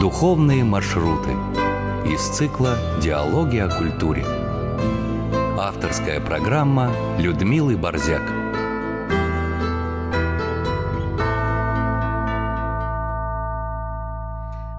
[0.00, 1.32] Духовные маршруты
[2.10, 4.24] из цикла «Диалоги о культуре».
[5.58, 8.22] Авторская программа Людмилы Борзяк.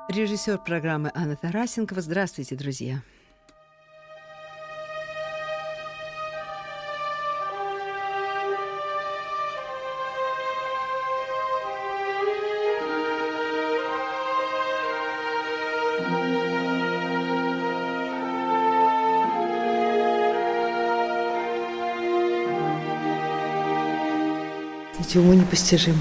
[0.10, 2.02] Режиссер программы Анна Тарасенкова.
[2.02, 3.04] Здравствуйте, друзья.
[25.12, 25.98] Эти уму непостижимы.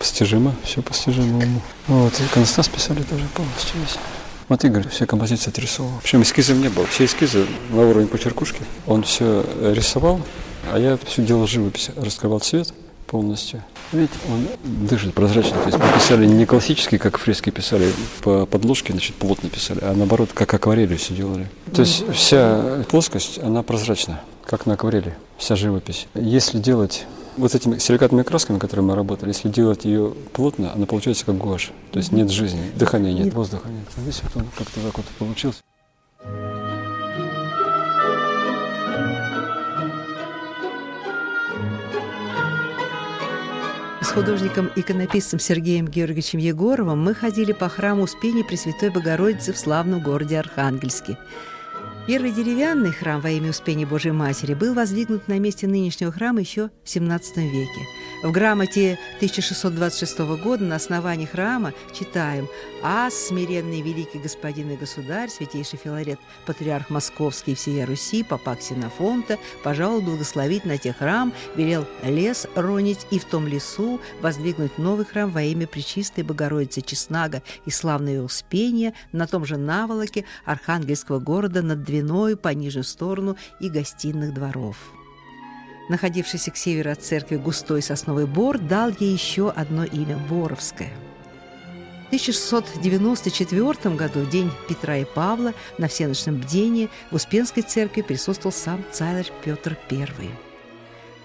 [0.00, 1.60] Постижимо, все постижимо уму.
[1.86, 3.96] Вот, иконостас писали тоже полностью весь.
[4.48, 5.92] Вот Игорь все композиции отрисовал.
[6.02, 6.84] Причем эскизов не было.
[6.86, 8.62] Все эскизы на уровне почеркушки.
[8.88, 10.20] Он все рисовал,
[10.72, 11.90] а я все делал живопись.
[11.94, 12.74] Раскрывал цвет
[13.06, 13.62] полностью.
[13.92, 14.48] Видите, он
[14.88, 15.56] дышит прозрачно.
[15.58, 17.92] То есть мы писали не классически, как фрески писали
[18.24, 21.48] по подложке, значит, плотно писали, а наоборот, как акварелью все делали.
[21.72, 26.08] То есть вся плоскость, она прозрачна, как на акварели, вся живопись.
[26.14, 31.26] Если делать вот этими силикатными красками, которыми мы работали, если делать ее плотно, она получается
[31.26, 31.72] как гуашь.
[31.92, 33.86] То есть нет жизни, дыхания нет, воздуха нет.
[33.96, 35.60] Здесь вот он как-то так вот получился.
[44.02, 50.36] С художником-иконописцем Сергеем Георгиевичем Егоровым мы ходили по храму Успения Пресвятой Богородицы в славном городе
[50.40, 51.16] Архангельске.
[52.10, 56.70] Первый деревянный храм во имя Успения Божией Матери был воздвигнут на месте нынешнего храма еще
[56.82, 57.86] в XVII веке.
[58.22, 62.48] В грамоте 1626 года на основании храма читаем
[62.82, 69.38] «Ас, смиренный великий господин и государь, святейший Филарет, патриарх Московский и всея Руси, папа Ксенофонта,
[69.62, 75.30] пожалуй, благословить на тех храм, велел лес ронить и в том лесу воздвигнуть новый храм
[75.30, 81.84] во имя Пречистой Богородицы Чеснага и славного Успения на том же наволоке Архангельского города над
[81.84, 84.76] Двиною по нижнюю сторону и гостиных дворов»
[85.90, 90.90] находившийся к северу от церкви густой сосновый бор, дал ей еще одно имя– Боровское.
[92.04, 98.52] В 1694 году, в день Петра и Павла, на всеночном бдении в Успенской церкви присутствовал
[98.52, 100.49] сам царь Петр I.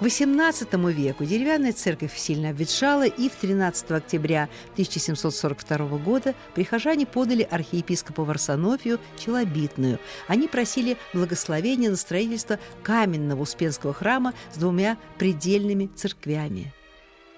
[0.01, 8.23] XVIII веку деревянная церковь сильно обветшала, и в 13 октября 1742 года прихожане подали архиепископу
[8.23, 9.99] Варсонофию челобитную.
[10.27, 16.73] Они просили благословения на строительство каменного Успенского храма с двумя предельными церквями–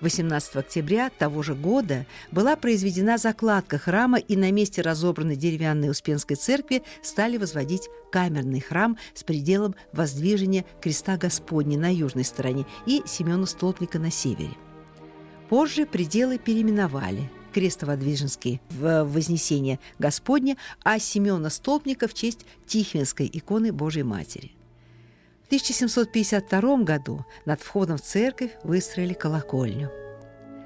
[0.02, 6.36] 18 октября того же года была произведена закладка храма, и на месте разобранной деревянной Успенской
[6.36, 13.46] церкви стали возводить камерный храм с пределом воздвижения креста Господня на южной стороне и Семена
[13.46, 14.56] Столпника на севере.
[15.50, 24.04] Позже пределы переименовали– Крестоводвиженский в Вознесение Господне, а Семена Столпника в честь Тихвинской иконы Божьей
[24.04, 24.52] Матери.
[25.48, 29.90] В 1752 году над входом в церковь выстроили колокольню.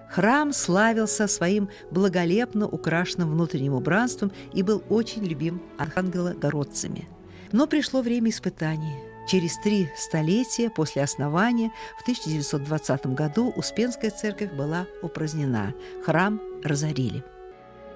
[0.09, 7.07] Храм славился своим благолепно украшенным внутренним убранством и был очень любим архангелогородцами.
[7.51, 8.95] Но пришло время испытаний.
[9.27, 17.23] Через три столетия после основания в 1920 году Успенская церковь была упразднена, храм разорили.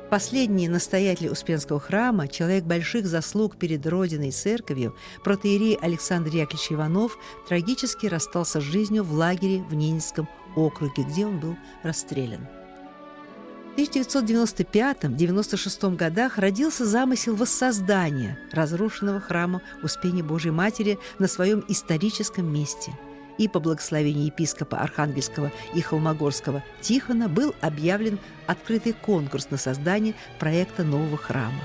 [0.09, 7.17] Последний настоятель Успенского храма, человек больших заслуг перед Родиной и Церковью, протеерей Александр Яковлевич Иванов
[7.47, 12.45] трагически расстался с жизнью в лагере в Ненецком округе, где он был расстрелян.
[13.75, 22.91] В 1995-96 годах родился замысел воссоздания разрушенного храма Успения Божьей Матери на своем историческом месте–
[23.37, 30.83] и по благословению епископа Архангельского и Холмогорского Тихона был объявлен открытый конкурс на создание проекта
[30.83, 31.61] нового храма.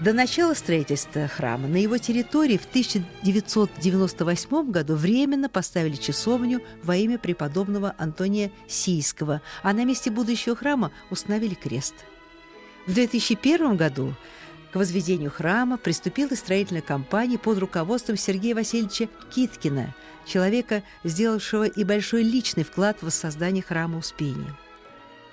[0.00, 7.16] До начала строительства храма на его территории в 1998 году временно поставили часовню во имя
[7.16, 11.94] преподобного Антония Сийского, а на месте будущего храма установили крест.
[12.88, 14.14] В 2001 году
[14.74, 19.94] к возведению храма приступила строительная компания под руководством Сергея Васильевича Киткина,
[20.26, 24.52] человека, сделавшего и большой личный вклад в воссоздание храма Успения.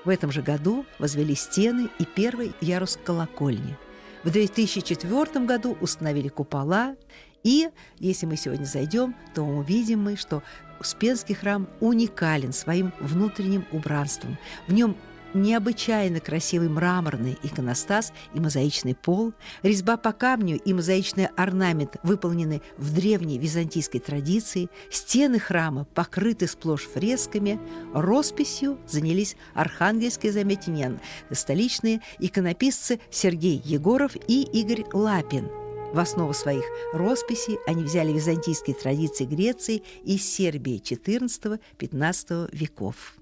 [0.06, 3.80] В этом же году возвели стены и первый ярус колокольни.
[4.24, 6.96] В 2004 году установили купола,
[7.42, 10.44] и, если мы сегодня зайдем, то увидим мы, что
[10.80, 14.38] Успенский храм уникален своим внутренним убранством.
[14.68, 14.96] В нем
[15.34, 19.34] необычайно красивый мраморный иконостас и мозаичный пол,
[19.64, 26.88] резьба по камню и мозаичный орнамент выполнены в древней византийской традиции, стены храма покрыты сплошь
[26.88, 27.60] фресками,
[27.94, 31.00] росписью занялись архангельские заметения,
[31.32, 35.50] столичные иконописцы Сергей Егоров и Игорь Лапин–
[35.94, 36.64] в основу своих
[36.94, 43.21] росписей они взяли византийские традиции Греции и Сербии XIV-XV веков.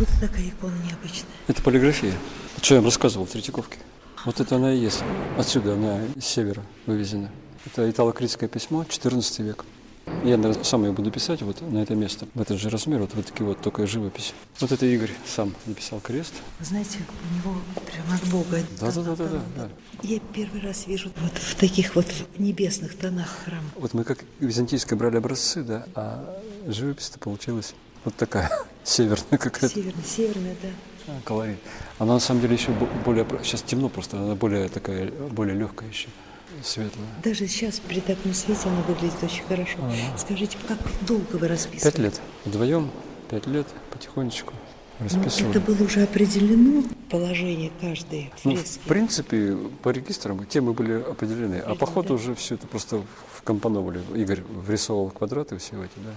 [0.00, 1.30] Откуда такая икона необычная?
[1.46, 2.14] Это полиграфия.
[2.62, 3.76] Что я вам рассказывал в Третьяковке.
[4.24, 5.02] Вот это она и есть.
[5.36, 7.30] Отсюда она с севера вывезена.
[7.66, 9.66] Это итало-критское письмо, 14 век.
[10.24, 13.14] Я, наверное, сам ее буду писать вот на это место, в этот же размер, вот,
[13.14, 14.32] вот такие вот, только живопись.
[14.58, 16.32] Вот это Игорь сам написал крест.
[16.58, 18.64] Вы знаете, у него прямо от Бога.
[18.80, 19.68] Да, да, да, да, да, да.
[20.02, 22.06] Я первый раз вижу вот в таких вот
[22.38, 23.62] небесных тонах храм.
[23.76, 27.74] Вот мы как византийское брали образцы, да, а живопись-то получилась
[28.04, 28.50] вот такая,
[28.84, 29.68] северная какая-то.
[29.68, 30.68] Северная, северная, да.
[31.08, 31.58] А, колорит.
[31.98, 32.70] Она на самом деле еще
[33.04, 36.08] более, сейчас темно просто, она более такая, более легкая еще
[36.62, 37.06] светлая.
[37.22, 39.78] Даже сейчас при таком свете она выглядит очень хорошо.
[39.78, 40.18] Ага.
[40.18, 41.90] Скажите, как долго вы расписывали?
[41.92, 42.20] Пять лет.
[42.44, 42.90] Вдвоем
[43.30, 44.52] пять лет потихонечку
[44.98, 45.50] Ну, расписывали.
[45.50, 48.78] это было уже определено положение каждой Ну, фрески.
[48.78, 53.02] в принципе, по регистрам темы были определены, а по ходу уже все это просто
[53.36, 54.00] вкомпоновали.
[54.14, 56.10] Игорь врисовывал квадраты все эти, да.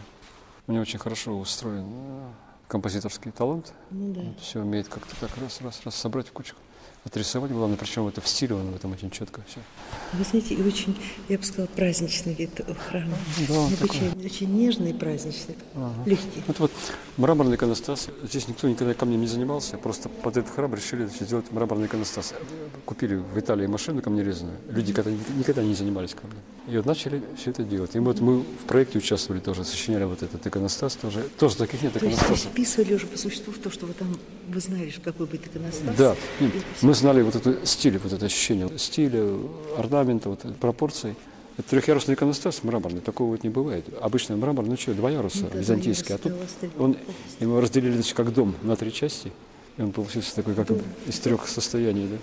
[0.68, 2.31] У него очень хорошо устроен э,
[2.68, 3.74] композиторский талант.
[3.92, 4.21] Ну да.
[4.39, 6.60] Все умеет как-то так раз, раз, раз собрать в кучку.
[7.05, 9.59] Отрисовать главное, причем это в стиле, он в этом очень четко все.
[10.13, 10.97] Вы знаете, и очень,
[11.27, 13.17] я бы сказала, праздничный вид храма.
[13.50, 15.55] Да, он Необычайно, очень нежный, праздничный,
[16.05, 16.41] легкий.
[16.47, 16.71] Вот, вот
[17.17, 18.07] мраморный иконостас.
[18.23, 19.77] Здесь никто никогда камнем не занимался.
[19.77, 22.33] Просто под этот храм решили значит, сделать мраморный иконостас.
[22.85, 24.56] Купили в Италии машину камнерезную.
[24.69, 26.39] Люди когда, никогда не занимались камнем.
[26.69, 27.95] И вот начали все это делать.
[27.95, 31.27] И вот мы в проекте участвовали тоже, сочиняли вот этот иконостас тоже.
[31.38, 32.51] Тоже таких нет То есть иконостасов.
[32.51, 34.17] вписывали уже по существу в то, что вы там,
[34.53, 35.95] вы знали, какой будет иконостас?
[35.95, 36.51] Да, Нет,
[36.81, 39.23] мы знали вот это стиль, вот это ощущение стиля,
[39.77, 41.15] орнамента, вот пропорций.
[41.57, 43.85] Это трехъярусный иконостас мраморный, такого вот не бывает.
[44.01, 46.33] Обычно мрамор, ну что, два яруса, Ну византийский, а тут
[46.79, 46.97] он,
[47.39, 49.31] его разделили значит, как дом на три части,
[49.77, 50.67] и он получился такой, как
[51.06, 52.17] из трех состояний, да.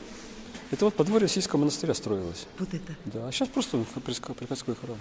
[0.72, 2.46] Это вот подворье российского монастыря строилось.
[2.58, 2.94] Вот это.
[3.06, 3.84] Да, а сейчас просто
[4.36, 4.96] приходской храм.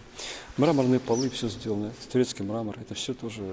[0.57, 3.43] Мраморные полы, все сделано, турецкий мрамор, это все тоже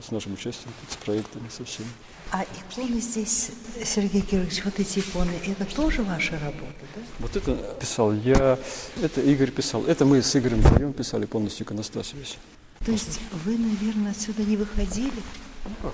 [0.00, 1.88] с нашим участием, с проектами, со всеми.
[2.36, 3.52] А иконы здесь,
[3.84, 7.00] Сергей Георгиевич, вот эти иконы, это тоже ваша работа, да?
[7.20, 8.58] Вот это писал я,
[9.00, 9.86] это Игорь писал.
[9.86, 12.36] Это мы с Игорем вдвоем писали полностью иконостас весь.
[12.84, 15.12] То есть вы, наверное, отсюда не выходили?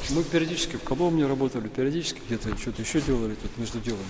[0.09, 4.09] Мы периодически в Коломне работали, периодически где-то что-то еще делали тут между делами.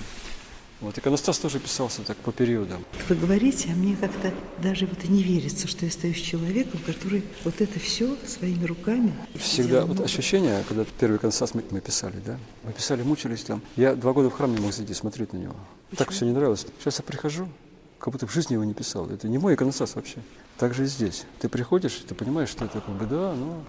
[0.80, 2.82] Вот иконостас тоже писался так по периодам.
[3.08, 4.32] Вы говорите, а мне как-то
[4.62, 8.64] даже вот и не верится, что я стою с человеком, который вот это все своими
[8.64, 10.04] руками Всегда вот много.
[10.04, 12.38] ощущение, когда первый иконостас мы, мы писали, да?
[12.64, 13.60] Мы писали, мучились там.
[13.76, 15.54] Я два года в храм не мог зайти, смотреть на него.
[15.96, 16.66] Так все не нравилось.
[16.78, 17.46] Сейчас я прихожу,
[17.98, 19.06] как будто в жизни его не писал.
[19.10, 20.16] Это не мой иконостас вообще.
[20.56, 21.24] Так же и здесь.
[21.40, 23.62] Ты приходишь, ты понимаешь, что это как бы да, но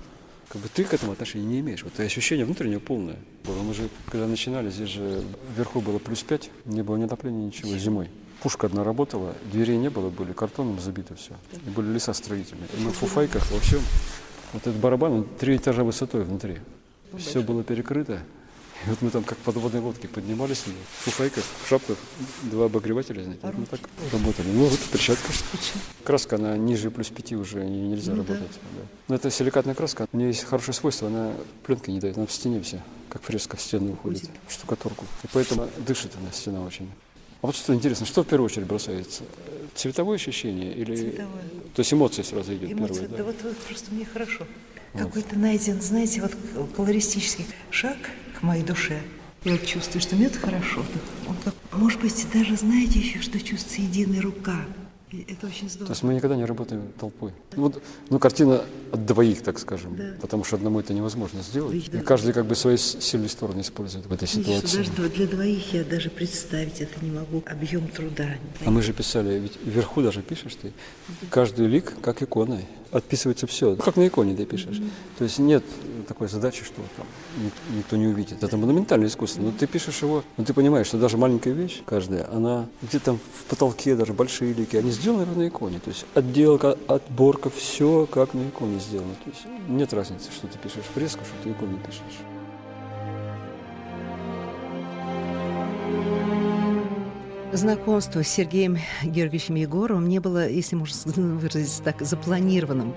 [0.51, 1.83] как бы ты к этому отношения не имеешь.
[1.83, 3.18] Вот ощущение внутреннее полное.
[3.45, 3.62] было.
[3.63, 5.24] Мы же, когда начинали, здесь же
[5.56, 8.09] вверху было плюс 5, не было ни отопления, ничего, зимой.
[8.44, 11.36] Пушка одна работала, дверей не было, были картоном забито все.
[11.65, 12.68] И были леса строительные.
[12.77, 13.81] И мы в фуфайках во всем.
[14.51, 16.57] Вот этот барабан, он три этажа высотой внутри.
[17.18, 18.21] Все было перекрыто.
[18.85, 21.97] И вот мы там как подводные лодки поднимались в фуфайках, в шапках,
[22.43, 23.79] два обогревателя, знаете, вот мы так
[24.11, 24.47] работали.
[24.47, 25.31] Ну, вот перчатка.
[26.03, 28.33] Краска, она ниже плюс пяти уже не- нельзя Ну да.
[28.33, 28.57] работать.
[28.75, 28.81] да.
[29.07, 30.07] Но это силикатная краска.
[30.11, 31.33] У нее есть хорошее свойство, она
[31.63, 35.05] пленки не дает, она в стене вся, как фреска в стену уходит, в штукатурку.
[35.23, 36.89] И поэтому дышит она, стена очень.
[37.43, 39.23] А вот что интересно, что в первую очередь бросается?
[39.75, 40.95] Цветовое ощущение или...
[40.95, 41.41] Цветовое.
[41.75, 43.17] То есть эмоции сразу идет Эмоции, первые, да?
[43.17, 43.23] да?
[43.25, 44.45] вот, вот просто мне хорошо.
[44.93, 46.33] Какой-то найден, знаете, вот
[46.75, 47.97] колористический шаг
[48.41, 49.01] моей душе.
[49.43, 50.86] Я вот чувствую, что мне это хорошо.
[51.27, 54.65] Он как, может быть, даже знаете еще, что чувствуется единая рука.
[55.10, 55.91] И это очень То здорово.
[55.91, 57.33] есть мы никогда не работаем толпой.
[57.57, 60.13] Вот, ну, картина от двоих, так скажем, Да.
[60.21, 61.91] потому что одному это невозможно сделать.
[61.91, 62.00] Да.
[62.00, 64.77] И каждый как бы свои сильные стороны использует в этой ситуации.
[64.77, 67.43] даже для двоих я даже представить это не могу.
[67.45, 68.29] Объем труда.
[68.65, 70.71] А мы же писали, ведь вверху даже пишешь ты,
[71.29, 72.65] каждый лик как иконой.
[72.91, 74.81] Отписывается все, как на иконе ты пишешь.
[75.17, 75.63] То есть нет
[76.07, 77.05] такой задачи, что там
[77.41, 78.43] ник- никто не увидит.
[78.43, 79.41] Это монументальное искусство.
[79.41, 83.19] Но ты пишешь его, но ты понимаешь, что даже маленькая вещь, каждая, она где-то там
[83.19, 85.79] в потолке, даже большие лики, они сделаны на иконе.
[85.79, 89.13] То есть отделка, отборка, все как на иконе сделано.
[89.24, 92.30] То есть нет разницы, что ты пишешь фреску, что ты икону пишешь.
[97.53, 102.96] Знакомство с Сергеем Георгиевичем Егоровым не было, если можно выразиться так, запланированным.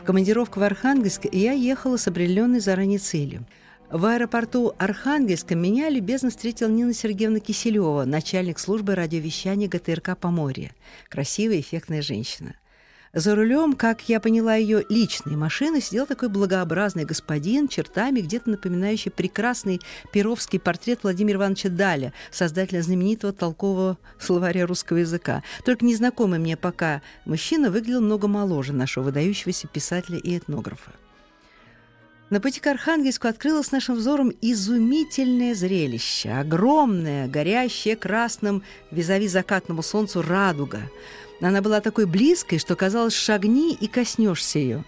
[0.00, 3.44] В командировку в Архангельск я ехала с определенной заранее целью.
[3.90, 10.72] В аэропорту Архангельска меня любезно встретила Нина Сергеевна Киселева, начальник службы радиовещания ГТРК Поморье.
[11.08, 12.54] Красивая, эффектная женщина.
[13.16, 19.10] За рулем, как я поняла ее личной машины, сидел такой благообразный господин, чертами где-то напоминающий
[19.10, 19.80] прекрасный
[20.12, 25.42] перовский портрет Владимира Ивановича Даля, создателя знаменитого толкового словаря русского языка.
[25.64, 30.90] Только незнакомый мне пока мужчина выглядел много моложе нашего выдающегося писателя и этнографа.
[32.28, 36.32] На пути к Архангельску открылось нашим взором изумительное зрелище.
[36.32, 40.82] Огромная, горящая красным визави закатному солнцу радуга–
[41.40, 44.84] она была такой близкой, что казалось, шагни и коснешься ее.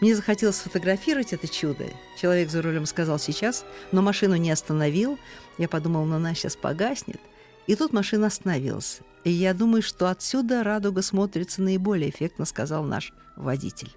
[0.00, 1.86] Мне захотелось сфотографировать это чудо.
[2.20, 5.18] Человек за рулем сказал сейчас, но машину не остановил.
[5.58, 7.20] Я подумал, ну она сейчас погаснет.
[7.66, 9.00] И тут машина остановилась.
[9.24, 13.90] И я думаю, что отсюда радуга смотрится наиболее эффектно, сказал наш водитель.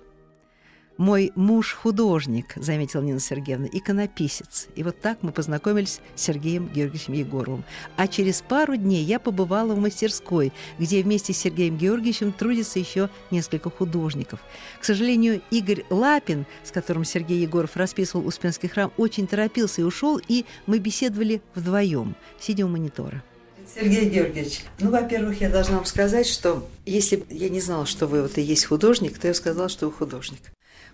[0.97, 4.67] «Мой муж художник»,— заметила Нина Сергеевна,— «иконописец».
[4.75, 7.63] И вот так мы познакомились с Сергеем Георгиевичем Егоровым.
[7.95, 13.09] А через пару дней я побывала в мастерской, где вместе с Сергеем Георгиевичем трудится еще
[13.31, 14.41] несколько художников.
[14.79, 20.19] К сожалению, Игорь Лапин, с которым Сергей Егоров расписывал Успенский храм, очень торопился и ушел,
[20.27, 23.23] и мы беседовали вдвоем, сидя у монитора.
[23.73, 28.21] Сергей Георгиевич, ну, во-первых, я должна вам сказать, что если я не знала, что вы
[28.21, 30.41] вот и есть художник, то я сказала, что вы художник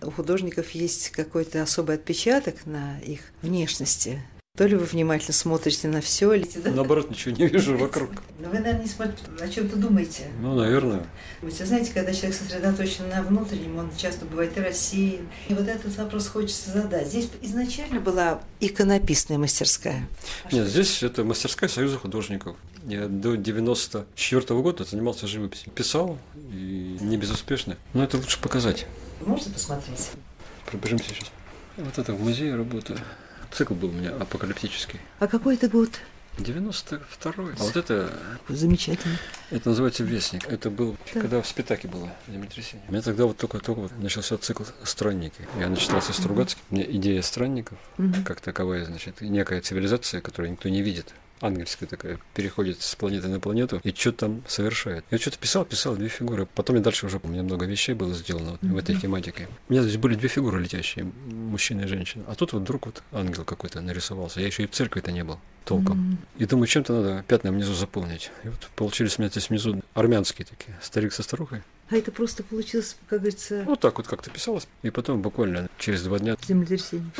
[0.02, 4.22] у художников есть какой-то особый отпечаток на их внешности.
[4.58, 6.72] То ли вы внимательно смотрите на все, или да?
[6.72, 8.10] наоборот ничего не вижу вокруг.
[8.40, 10.24] Но вы, наверное, не смотрите, о чем-то думаете.
[10.40, 11.06] Ну, наверное.
[11.42, 15.28] Вы знаете, когда человек сосредоточен на внутреннем, он часто бывает и рассеян.
[15.48, 17.06] И вот этот вопрос хочется задать.
[17.06, 20.08] Здесь изначально была иконописная мастерская.
[20.42, 22.56] А Нет, здесь это мастерская Союза художников.
[22.84, 25.70] Я до 94 -го года занимался живописью.
[25.70, 26.18] Писал,
[26.52, 27.76] и не безуспешно.
[27.94, 28.86] Но это лучше показать.
[29.20, 30.10] Можете посмотреть?
[30.66, 31.30] Пробежимся сейчас.
[31.76, 32.98] Вот это в музее работаю.
[33.50, 35.00] Цикл был у меня апокалиптический.
[35.18, 35.90] А какой это год?
[36.38, 37.54] 92-й.
[37.58, 38.12] А вот это...
[38.48, 39.16] Замечательно.
[39.50, 40.46] Это называется «Вестник».
[40.46, 41.20] Это был, да.
[41.20, 42.84] когда в Спитаке было землетрясение.
[42.88, 45.48] У меня тогда вот только-только вот начался цикл «Странники».
[45.58, 46.62] Я начитался Стругацким.
[46.70, 48.14] У меня идея странников, угу.
[48.24, 53.40] как таковая, значит, некая цивилизация, которую никто не видит ангельская такая, переходит с планеты на
[53.40, 55.04] планету и что там совершает.
[55.10, 56.46] Я что-то писал, писал две фигуры.
[56.54, 58.72] Потом я дальше уже, у меня много вещей было сделано вот, mm-hmm.
[58.72, 59.48] в этой тематике.
[59.68, 62.24] У меня здесь были две фигуры летящие, мужчина и женщина.
[62.28, 64.40] А тут вот вдруг вот ангел какой-то нарисовался.
[64.40, 65.98] Я еще и в церкви-то не был толком.
[65.98, 66.42] Mm-hmm.
[66.42, 68.30] И думаю, чем-то надо пятна внизу заполнить.
[68.44, 71.62] И вот получились у меня здесь внизу армянские такие, старик со старухой.
[71.90, 73.62] А это просто получилось, как говорится...
[73.64, 74.68] Вот так вот как-то писалось.
[74.82, 76.36] И потом буквально через два дня...
[76.46, 77.10] Землетрясение.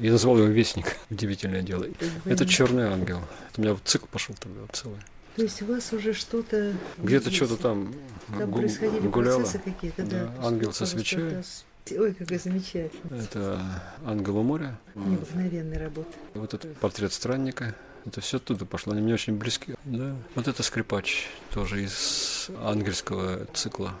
[0.00, 0.96] Я назвал его Вестник.
[1.10, 1.86] Удивительное дело.
[2.24, 3.18] Это черный ангел.
[3.50, 4.98] Это у меня вот цикл пошел тогда целый.
[5.36, 6.74] То есть у вас уже что-то...
[6.98, 7.92] Где-то что-то там,
[8.28, 9.40] там гу- происходили гуляло.
[9.40, 10.26] процессы какие-то, да.
[10.26, 11.42] да ангел со свечой.
[11.90, 13.20] Ой, какой замечательный.
[13.20, 13.60] Это
[14.06, 14.78] ангел у моря.
[14.94, 16.12] Необыкновенная работа.
[16.34, 17.74] Вот этот портрет странника.
[18.06, 19.74] Это все оттуда пошло, они мне очень близки.
[19.84, 20.14] Да.
[20.34, 23.94] Вот это скрипач, тоже из ангельского цикла.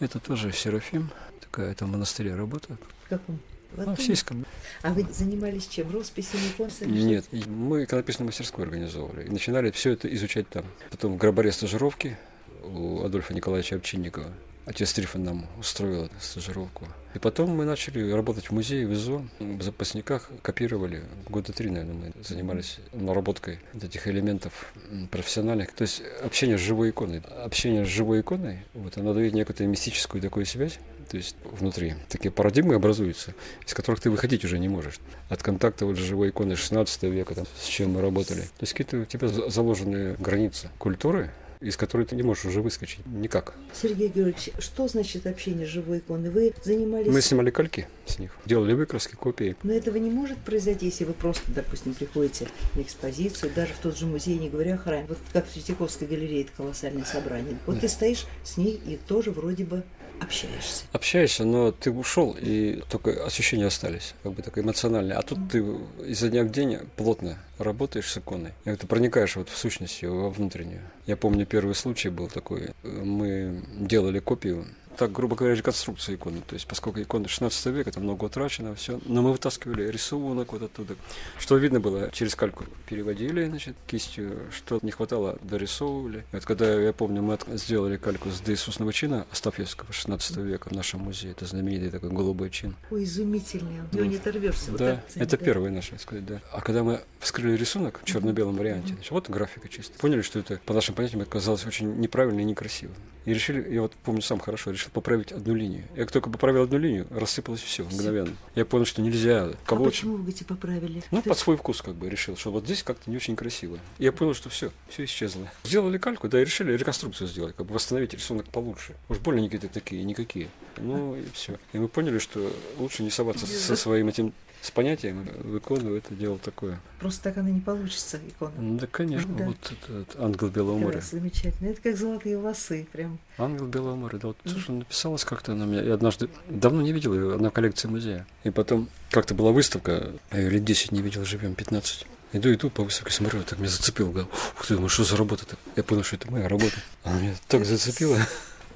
[0.00, 2.76] Это тоже Серафим, такая это в монастыре работа.
[3.04, 3.38] В каком?
[3.72, 4.46] В Авсийском.
[4.82, 5.90] А вы занимались чем?
[5.92, 6.90] Росписями, концами?
[6.90, 9.26] Нет, мы иконописную мастерскую организовывали.
[9.26, 10.64] И начинали все это изучать там.
[10.90, 12.16] Потом в Грабаре стажировки
[12.64, 14.32] у Адольфа Николаевича Овчинникова.
[14.66, 16.88] Отец Трифон нам устроил стажировку.
[17.14, 21.04] И потом мы начали работать в музее, в ИЗО, в запасниках, копировали.
[21.28, 24.74] Года три, наверное, мы занимались наработкой этих элементов
[25.12, 25.72] профессиональных.
[25.72, 27.20] То есть общение с живой иконой.
[27.44, 31.94] Общение с живой иконой, вот, оно дает некую мистическую такую связь то есть внутри.
[32.08, 33.34] Такие парадигмы образуются,
[33.66, 34.98] из которых ты выходить уже не можешь.
[35.28, 38.40] От контакта вот с живой иконой 16 века, там, с чем мы работали.
[38.40, 43.06] То есть какие-то у тебя заложенные границы культуры, из которой ты не можешь уже выскочить
[43.06, 43.54] никак.
[43.72, 46.30] Сергей Георгиевич, что значит общение живой иконой?
[46.30, 47.12] Вы занимались...
[47.12, 49.56] Мы снимали кальки с них, делали выкраски, копии.
[49.62, 53.96] Но этого не может произойти, если вы просто, допустим, приходите на экспозицию, даже в тот
[53.96, 55.06] же музей, не говоря о храме.
[55.08, 57.56] Вот как в Третьяковской галерее, это колоссальное собрание.
[57.66, 57.82] Вот да.
[57.82, 59.82] ты стоишь с ней и тоже вроде бы
[60.20, 60.84] общаешься.
[60.92, 65.16] Общаешься, но ты ушел, и только ощущения остались, как бы такое эмоциональное.
[65.16, 65.64] А тут ты
[66.06, 70.10] изо дня в день плотно работаешь с иконой, и ты проникаешь вот в сущность ее,
[70.10, 70.82] во внутреннюю.
[71.06, 72.70] Я помню, первый случай был такой.
[72.82, 74.66] Мы делали копию
[74.96, 76.40] так, грубо говоря, реконструкция иконы.
[76.46, 79.00] То есть, поскольку икона 16 века, это много утрачено, все.
[79.06, 80.96] Но мы вытаскивали рисунок вот оттуда.
[81.38, 86.20] Что видно было, через кальку переводили, значит, кистью, что не хватало, дорисовывали.
[86.32, 90.72] И вот когда, я помню, мы сделали кальку с Иисусного чина Астафьевского 16 века в
[90.72, 91.32] нашем музее.
[91.32, 92.74] Это знаменитый такой голубой чин.
[92.90, 93.80] Ой, изумительный.
[93.92, 94.72] Него не оторвешься.
[94.72, 95.44] Да, вот это, это да.
[95.44, 96.40] первый наш, так сказать, да.
[96.52, 99.98] А когда мы вскрыли рисунок в черно-белом варианте, значит, вот графика чисто.
[99.98, 102.92] Поняли, что это, по нашим понятиям, оказалось очень неправильно и некрасиво.
[103.26, 105.82] И решили, я вот помню сам хорошо, решил поправить одну линию.
[105.96, 108.34] Я только поправил одну линию, рассыпалось все мгновенно.
[108.54, 109.50] Я понял, что нельзя.
[109.66, 111.02] Кого а почему вы, говорите, поправили?
[111.10, 113.78] Ну, под свой вкус как бы решил, что вот здесь как-то не очень красиво.
[113.98, 115.50] И я понял, что все, все исчезло.
[115.64, 118.94] Сделали кальку, да, и решили реконструкцию сделать, как бы восстановить рисунок получше.
[119.08, 120.48] Уж больно никакие такие, никакие.
[120.78, 121.58] Ну, и все.
[121.72, 124.32] И мы поняли, что лучше не соваться со своим этим
[124.66, 126.80] с понятием в икону это дело такое.
[126.98, 128.52] Просто так она не получится, икона.
[128.58, 129.44] Ну, да, конечно, да.
[129.46, 131.00] вот этот ангел Белого моря.
[131.00, 131.68] Замечательно.
[131.68, 133.18] Это как золотые волосы, прям.
[133.38, 134.50] Ангел Белого моря, да, вот mm.
[134.50, 135.82] слушай, написалась как-то она меня.
[135.82, 138.26] Я однажды давно не видел ее, она в коллекции музея.
[138.42, 142.04] И потом как-то была выставка, я ее лет 10 не видел, живем 15.
[142.32, 145.56] Иду, иду по выставке, смотрю, так меня зацепил, говорю, ух ты, думаю, что за работа-то?
[145.76, 146.74] Я понял, что это моя работа.
[147.04, 148.18] Она меня так зацепила.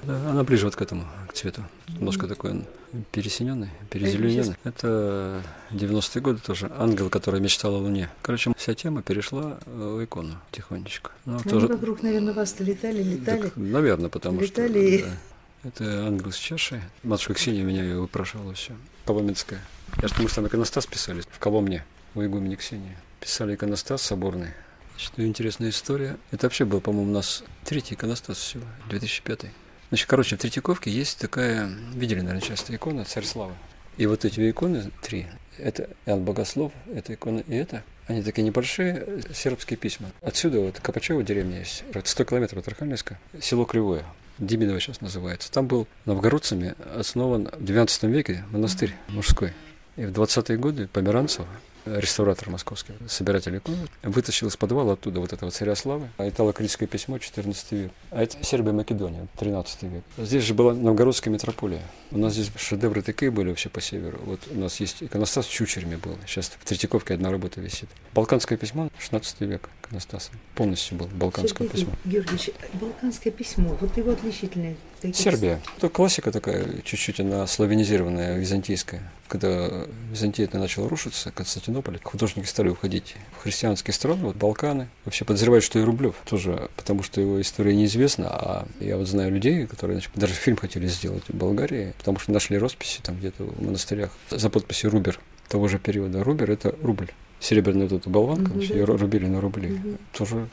[0.06, 1.64] Она ближе вот к этому, к цвету.
[1.88, 2.64] Немножко такой
[3.12, 4.56] пересиненный, перезелененный.
[4.64, 6.70] Это 90-е годы тоже.
[6.76, 8.08] Ангел, который мечтал о Луне.
[8.22, 11.12] Короче, вся тема перешла в икону тихонечко.
[11.24, 11.66] Ну, Они тоже...
[11.68, 13.42] вокруг, наверное, вас летали, летали.
[13.42, 14.98] Так, наверное, потому летали.
[14.98, 15.06] что...
[15.06, 16.80] Да, это ангел с чашей.
[17.02, 18.72] Матушка Ксения меня ее выпрашивала все.
[19.04, 19.60] Коломенская.
[20.00, 22.96] Я же потому что там иконостас писали в Коломне, у игумени Ксении.
[23.20, 24.50] Писали иконостас соборный.
[24.92, 26.16] Значит, интересная история.
[26.30, 29.46] Это вообще был, по-моему, у нас третий иконостас всего, 2005
[29.90, 33.54] Значит, короче, в Третьяковке есть такая, видели, наверное, часто икона «Царь славы».
[33.96, 35.26] И вот эти иконы, три,
[35.58, 40.10] это Иоанн Богослов, это икона и это, они такие небольшие сербские письма.
[40.22, 44.04] Отсюда вот Копачева деревня есть, 100 километров от Архангельска, село Кривое,
[44.38, 45.52] Диминово сейчас называется.
[45.52, 49.52] Там был новгородцами основан в XII веке монастырь мужской.
[49.96, 51.46] И в 20-е годы Померанцев
[51.84, 57.18] реставратор московский, собиратель икон, вытащил из подвала оттуда вот этого царя славы, а итало-критское письмо
[57.18, 57.92] 14 век.
[58.10, 60.04] А это Сербия Македония, 13 век.
[60.18, 61.82] Здесь же была новгородская метрополия.
[62.10, 64.18] У нас здесь шедевры такие были вообще по северу.
[64.24, 66.16] Вот у нас есть иконостас в Чучерме был.
[66.26, 67.88] Сейчас в Третьяковке одна работа висит.
[68.14, 70.30] Балканское письмо 16 век иконостаса.
[70.54, 71.94] Полностью был балканское Сергей письмо.
[72.04, 74.76] Георгиевич, балканское письмо, вот его отличительное.
[75.14, 75.60] Сербия.
[75.76, 79.02] Это классика такая, чуть-чуть она славянизированная, византийская.
[79.28, 84.88] Когда Византия начала рушиться, Константинополь, художники стали уходить в христианские страны, вот Балканы.
[85.04, 89.30] Вообще подозревают, что и Рублев тоже, потому что его история неизвестна, а я вот знаю
[89.30, 93.44] людей, которые значит, даже фильм хотели сделать в Болгарии, потому что нашли росписи там где-то
[93.44, 96.24] в монастырях за подписью Рубер того же периода.
[96.24, 97.10] Рубер– это рубль.
[97.40, 98.74] Серебряная вот эта болванка, mm-hmm.
[98.74, 99.70] ее рубили на рубли.
[99.70, 100.00] Mm-hmm.
[100.12, 100.48] Тоже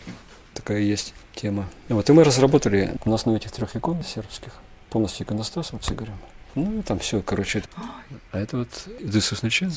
[0.54, 1.70] такая есть тема.
[1.90, 4.54] Вот, и мы разработали на основе этих трех икон сербских
[4.90, 6.18] полностью иконостас вот с Игорем.
[6.56, 7.62] Ну, там все, короче.
[8.32, 9.72] А это вот Иисус начин.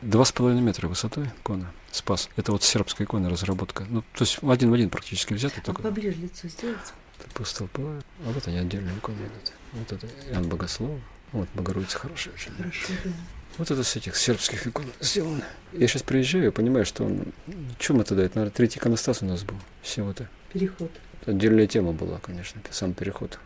[0.00, 1.72] Два с половиной метра высотой икона.
[1.90, 2.28] Спас.
[2.36, 3.84] Это вот сербская икона разработка.
[3.88, 5.56] Ну, то есть один в один практически взято.
[5.58, 5.82] А только...
[5.82, 6.78] поближе лицо сделать?
[7.42, 7.82] Столпа.
[7.82, 9.16] А вот они отдельные иконы.
[9.72, 11.00] Вот это Иоанн Богослов.
[11.32, 12.52] Вот Богородица хорошая очень.
[12.52, 13.10] Хорошо, да.
[13.56, 15.44] Вот это с этих сербских икон сделано.
[15.72, 17.32] Я сейчас приезжаю, понимаю, что он...
[17.78, 18.34] Чем это дает?
[18.34, 20.28] Наверное, третий иконостас у нас был всего-то.
[20.52, 20.90] Переход.
[21.26, 23.38] Отдельная тема была, конечно, сам переход.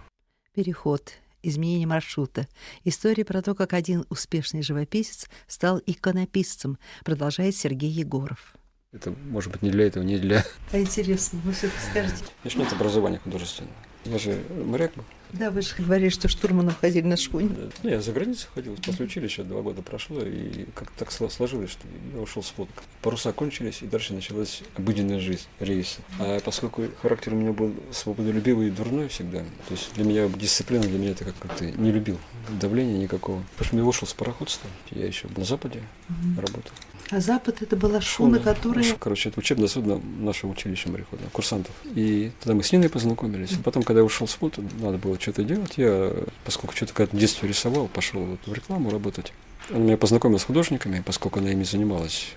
[0.54, 2.48] Переход изменение маршрута.
[2.84, 8.54] История про то, как один успешный живописец стал иконописцем, продолжает Сергей Егоров.
[8.92, 10.44] Это, может быть, не для этого, не для...
[10.72, 12.24] А интересно, вы все-таки скажете.
[12.42, 13.74] Конечно, нет образования художественного.
[14.04, 15.04] Я же моряк был.
[15.32, 17.50] Да, вы же говорили, что штурманом ходили на шхуне.
[17.82, 21.86] Ну, я за границу ходил, после училища два года прошло, и как-то так сложилось, что
[22.14, 22.72] я ушел с флота.
[23.02, 26.00] Паруса кончились, и дальше началась обыденная жизнь, рейсы.
[26.18, 30.82] А поскольку характер у меня был свободолюбивый и дурной всегда, то есть для меня дисциплина,
[30.82, 32.18] для меня это как-то не любил,
[32.60, 33.42] давления никакого.
[33.52, 36.40] Потому что я ушел с пароходства, я еще на Западе угу.
[36.40, 36.72] работал.
[37.10, 38.94] А Запад это была шхуна, шхуна которая...
[38.98, 41.74] Короче, это учебное судно нашего училища мореходного, курсантов.
[41.84, 43.52] И тогда мы с Ниной познакомились.
[43.64, 45.74] Потом, когда я ушел с флота, надо было что-то делать.
[45.76, 46.12] Я,
[46.44, 49.32] поскольку что-то когда в детстве рисовал, пошел вот в рекламу работать.
[49.70, 52.28] Он меня познакомил с художниками, поскольку она ими занималась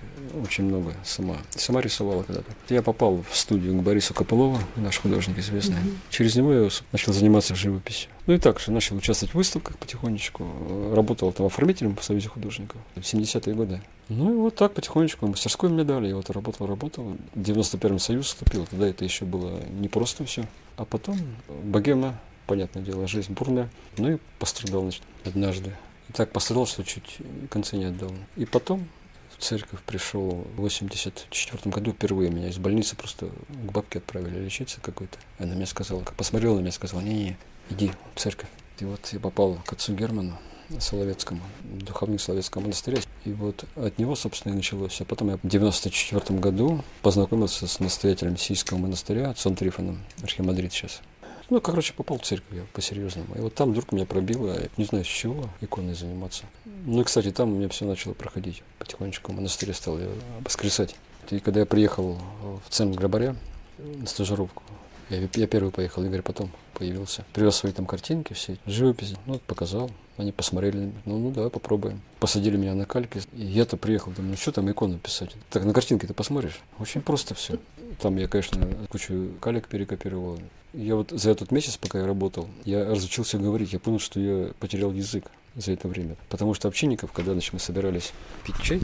[0.42, 1.36] очень много сама.
[1.50, 2.50] Сама рисовала когда-то.
[2.68, 5.76] Я попал в студию к Борису Копылову, наш художник известный.
[5.76, 5.96] Mm-hmm.
[6.10, 8.10] Через него я начал заниматься живописью.
[8.26, 10.46] Ну и так же начал участвовать в выставках потихонечку.
[10.94, 13.80] Работал там оформителем в Союзе художников в 70-е годы.
[14.16, 16.08] Ну и вот так потихонечку мастерской мне дали.
[16.08, 17.16] Я вот работал, работал.
[17.34, 18.66] В 91-м Союз вступил.
[18.66, 20.44] Тогда это еще было не просто все.
[20.76, 23.70] А потом богема, понятное дело, жизнь бурная.
[23.96, 25.74] Ну и пострадал значит, однажды.
[26.08, 28.12] И так пострадал, что чуть концы не отдал.
[28.36, 28.86] И потом
[29.36, 32.30] в церковь пришел в 84 году впервые.
[32.30, 35.18] Меня из больницы просто к бабке отправили лечиться какой-то.
[35.38, 37.36] Она мне сказала, посмотрела на меня, сказала, не-не,
[37.70, 38.48] иди в церковь.
[38.78, 40.38] И вот я попал к отцу Герману,
[40.80, 42.98] Соловецкому, духовник Соловецкого монастыря.
[43.24, 45.00] И вот от него, собственно, и началось.
[45.00, 51.00] А потом я в 94 году познакомился с настоятелем Сийского монастыря, отцом Трифоном, архимандрит сейчас.
[51.50, 53.34] Ну, короче, попал в церковь я по-серьезному.
[53.34, 56.44] И вот там вдруг меня пробило, не знаю с чего, иконой заниматься.
[56.64, 58.62] Ну и, кстати, там у меня все начало проходить.
[58.78, 60.08] Потихонечку в монастыре стал я
[60.42, 60.96] воскресать.
[61.30, 62.18] И когда я приехал
[62.66, 63.36] в центр Грабаря
[63.78, 64.62] на стажировку,
[65.10, 67.24] я, я первый поехал, Игорь потом появился.
[67.34, 69.90] Привез свои там картинки, все живописи, ну, показал.
[70.22, 72.00] Они посмотрели, ну, ну, давай попробуем.
[72.20, 75.34] Посадили меня на кальке, и я-то приехал, думаю, ну, что там икону писать?
[75.50, 76.60] Так на картинке ты посмотришь.
[76.78, 77.58] Очень просто все.
[78.00, 80.38] Там я, конечно, кучу калек перекопировал.
[80.74, 83.72] Я вот за этот месяц, пока я работал, я разучился говорить.
[83.72, 85.24] Я понял, что я потерял язык
[85.56, 86.14] за это время.
[86.28, 88.12] Потому что общинников, когда значит, мы собирались
[88.46, 88.80] пить чай,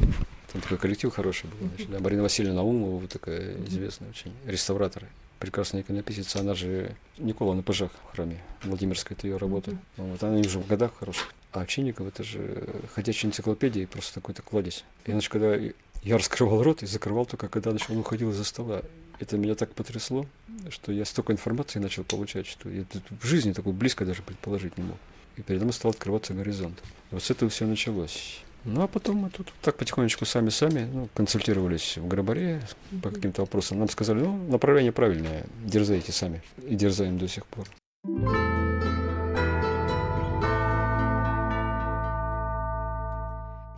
[0.53, 1.69] там такой коллектив хороший был.
[1.69, 5.05] Значит, да, Марина Васильевна Наумова, вот такая известная очень, реставратор,
[5.39, 9.77] прекрасная иконописица, она же Никола на пыжах в храме Владимирской, это ее работа.
[9.97, 11.33] Вот она уже в годах хороших.
[11.53, 14.85] А Овчинников это же ходячая энциклопедия, просто такой-то кладезь.
[15.07, 15.57] И значит, когда
[16.03, 18.83] я раскрывал рот и закрывал только, когда значит, он уходил из-за стола.
[19.19, 20.27] Это меня так потрясло,
[20.71, 22.85] что я столько информации начал получать, что я
[23.21, 24.97] в жизни такой близко даже предположить не мог.
[25.37, 26.79] И передо мной стал открываться горизонт.
[27.11, 28.41] И вот с этого все началось.
[28.65, 32.61] Ну, а потом мы тут так потихонечку сами-сами ну, консультировались в Грабаре
[33.03, 33.79] по каким-то вопросам.
[33.79, 36.43] Нам сказали, ну, направление правильное, дерзайте сами.
[36.69, 37.67] И дерзаем до сих пор.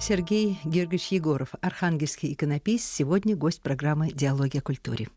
[0.00, 5.08] Сергей Георгиевич Егоров, архангельский иконописец, сегодня гость программы «Диалоги о культуре».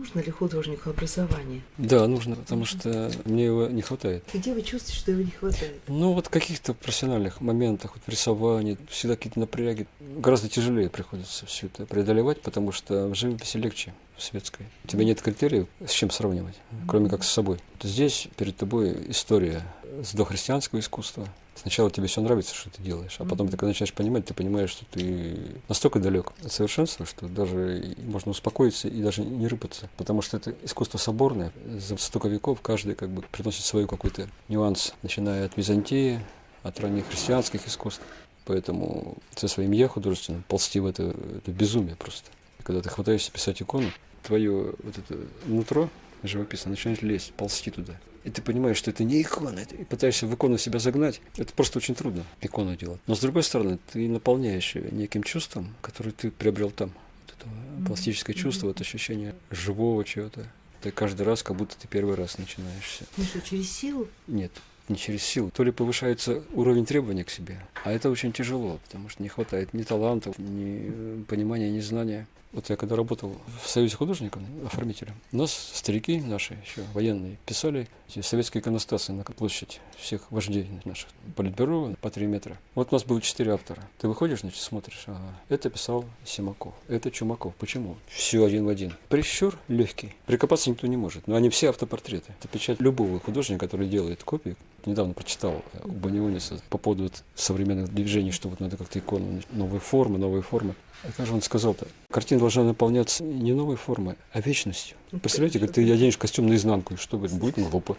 [0.00, 1.60] Нужно ли художнику образование?
[1.76, 4.24] Да, нужно, потому что мне его не хватает.
[4.32, 5.78] Где вы чувствуете, что его не хватает?
[5.88, 9.86] Ну, вот в каких-то профессиональных моментах, вот в рисовании, всегда какие-то напряги.
[10.00, 14.64] Гораздо тяжелее приходится все это преодолевать, потому что в живописи легче, в светской.
[14.84, 16.56] У тебя нет критериев, с чем сравнивать,
[16.88, 17.58] кроме как с собой.
[17.82, 19.60] Здесь перед тобой история
[20.02, 21.28] с дохристианского искусства,
[21.60, 24.70] Сначала тебе все нравится, что ты делаешь, а потом ты когда начинаешь понимать, ты понимаешь,
[24.70, 25.36] что ты
[25.68, 30.54] настолько далек от совершенства, что даже можно успокоиться и даже не рыпаться, потому что это
[30.62, 36.24] искусство соборное, за столько веков каждый как бы приносит свой какой-то нюанс, начиная от Византии,
[36.62, 38.02] от ранних христианских искусств.
[38.46, 42.30] Поэтому со своим я художественным ползти в это, это безумие просто.
[42.62, 43.90] Когда ты хватаешься писать икону,
[44.22, 45.90] твое вот это нутро
[46.22, 50.34] живописное начинает лезть, ползти туда и ты понимаешь, что это не икона, и пытаешься в
[50.34, 53.00] икону себя загнать, это просто очень трудно, икону делать.
[53.06, 56.92] Но с другой стороны, ты наполняешь ее неким чувством, которое ты приобрел там.
[57.26, 60.46] Вот это пластическое чувство, вот ощущение живого чего-то.
[60.82, 63.04] Ты каждый раз, как будто ты первый раз начинаешься.
[63.16, 64.08] Ну что, через силу?
[64.26, 64.50] Нет,
[64.88, 65.50] не через силу.
[65.50, 69.74] То ли повышается уровень требований к себе, а это очень тяжело, потому что не хватает
[69.74, 72.26] ни талантов, ни понимания, ни знания.
[72.52, 77.86] Вот я когда работал в Союзе художников, оформителем, у нас старики наши, еще военные, писали
[78.08, 82.58] эти советские иконостасы на площадь всех вождей наших политбюро по три метра.
[82.74, 83.88] Вот у нас было четыре автора.
[83.98, 87.54] Ты выходишь, значит, смотришь, ага, это писал Симаков, это Чумаков.
[87.54, 87.96] Почему?
[88.08, 88.94] Все один в один.
[89.08, 90.16] Прищур легкий.
[90.26, 91.28] Прикопаться никто не может.
[91.28, 92.32] Но они все автопортреты.
[92.40, 94.56] Это печать любого художника, который делает копии.
[94.86, 100.18] Недавно прочитал у Баниониса по поводу современных движений, что вот надо как-то икону, новые формы,
[100.18, 100.74] новые формы.
[101.16, 101.86] Как же он сказал-то?
[102.10, 104.96] Картина должна наполняться не новой формой, а вечностью.
[105.10, 107.32] Представляете, как ты оденешь костюм наизнанку, и что будет?
[107.32, 107.96] Будет глупо.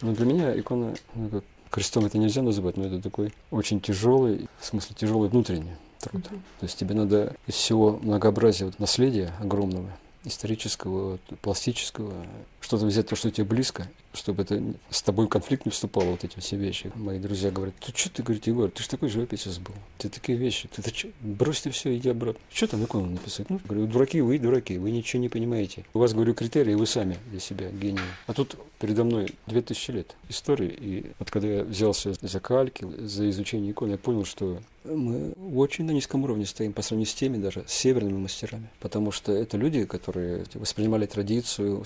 [0.00, 4.48] Но для меня икона, ну, как крестом это нельзя называть, но это такой очень тяжелый,
[4.58, 6.24] в смысле тяжелый внутренний труд.
[6.24, 9.90] То есть тебе надо из всего многообразия вот, наследия огромного,
[10.24, 12.12] исторического, пластического,
[12.66, 16.24] что-то взять то, что тебе близко, чтобы это с тобой в конфликт не вступало, вот
[16.24, 16.90] эти все вещи.
[16.96, 19.74] Мои друзья говорят, ты что ты, говорит, Егор, ты же такой живописец был.
[19.98, 22.40] Ты такие вещи, ты, ты что, брось ты все, иди обратно.
[22.50, 23.48] Что там икону написать?
[23.50, 25.84] Ну, говорю, дураки, вы дураки, вы ничего не понимаете.
[25.94, 28.00] У вас, говорю, критерии, вы сами для себя гении.
[28.26, 32.84] А тут передо мной две тысячи лет истории, и вот когда я взялся за кальки,
[32.98, 37.14] за изучение икон, я понял, что мы очень на низком уровне стоим по сравнению с
[37.14, 38.68] теми даже с северными мастерами.
[38.80, 41.84] Потому что это люди, которые воспринимали традицию,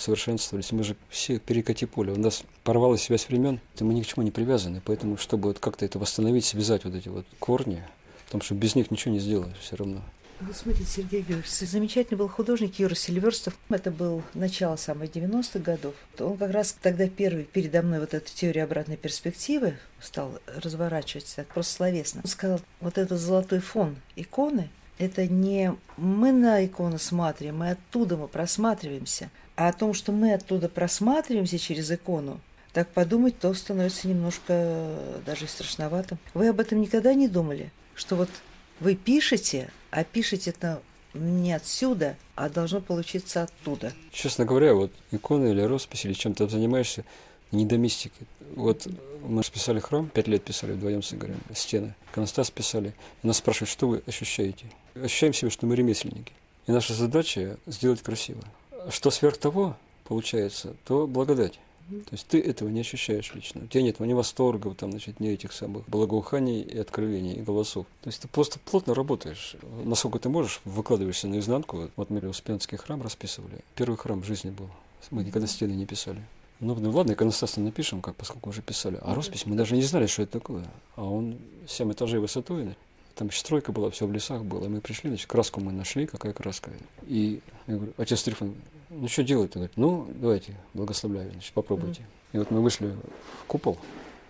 [0.70, 0.72] усовершенствовались.
[0.72, 2.12] Мы же все перекати поле.
[2.12, 4.80] У нас порвалась связь времен, и мы ни к чему не привязаны.
[4.84, 7.82] Поэтому, чтобы вот как-то это восстановить, связать вот эти вот корни,
[8.26, 10.02] потому что без них ничего не сделаешь все равно.
[10.40, 13.58] Вот смотрите, Сергей Георгиевич, замечательный был художник Юра Сильверстов.
[13.68, 15.94] Это был начало самых 90-х годов.
[16.18, 21.74] Он как раз тогда первый передо мной вот эту теорию обратной перспективы стал разворачивать просто
[21.74, 22.22] словесно.
[22.24, 28.16] Он сказал, вот этот золотой фон иконы, это не мы на икону смотрим, мы оттуда
[28.16, 29.30] мы просматриваемся.
[29.56, 32.40] А о том, что мы оттуда просматриваемся через икону,
[32.72, 34.94] так подумать, то становится немножко
[35.26, 36.18] даже страшновато.
[36.34, 37.72] Вы об этом никогда не думали?
[37.94, 38.30] Что вот
[38.78, 40.80] вы пишете, а пишете это
[41.14, 43.92] не отсюда, а должно получиться оттуда.
[44.12, 47.04] Честно говоря, вот иконы или роспись, или чем-то занимаешься,
[47.50, 48.26] не до мистики.
[48.56, 48.86] Вот
[49.26, 51.94] мы писали храм, пять лет писали вдвоем с Игорем, стены.
[52.12, 52.94] Иконостас писали.
[53.22, 54.66] И нас спрашивают, что вы ощущаете?
[54.94, 56.32] Ощущаем себя, что мы ремесленники.
[56.66, 58.42] И наша задача сделать красиво.
[58.90, 61.60] Что сверх того получается, то благодать.
[61.90, 63.62] То есть ты этого не ощущаешь лично.
[63.64, 67.86] У тебя нет ни восторга, там, значит, ни этих самых благоуханий и откровений, и голосов.
[68.02, 69.56] То есть ты просто плотно работаешь.
[69.84, 71.90] Насколько ты можешь, выкладываешься наизнанку.
[71.96, 73.64] Вот мы Успенский храм расписывали.
[73.74, 74.70] Первый храм в жизни был.
[75.10, 76.22] Мы никогда стены не писали.
[76.60, 78.98] Ну, ну ладно, иконостас напишем, как, поскольку уже писали.
[79.00, 80.64] А роспись мы даже не знали, что это такое.
[80.94, 82.76] А он 7 этажей высотой,
[83.14, 84.66] там еще стройка была, все в лесах было.
[84.66, 86.70] И мы пришли, значит, краску мы нашли, какая краска.
[87.06, 88.54] И я говорю, отец Трифон,
[88.90, 89.56] ну что делать?
[89.56, 92.02] Он говорит, ну, давайте, благословляю, значит, попробуйте.
[92.02, 92.34] Mm-hmm.
[92.34, 93.78] И вот мы вышли в купол,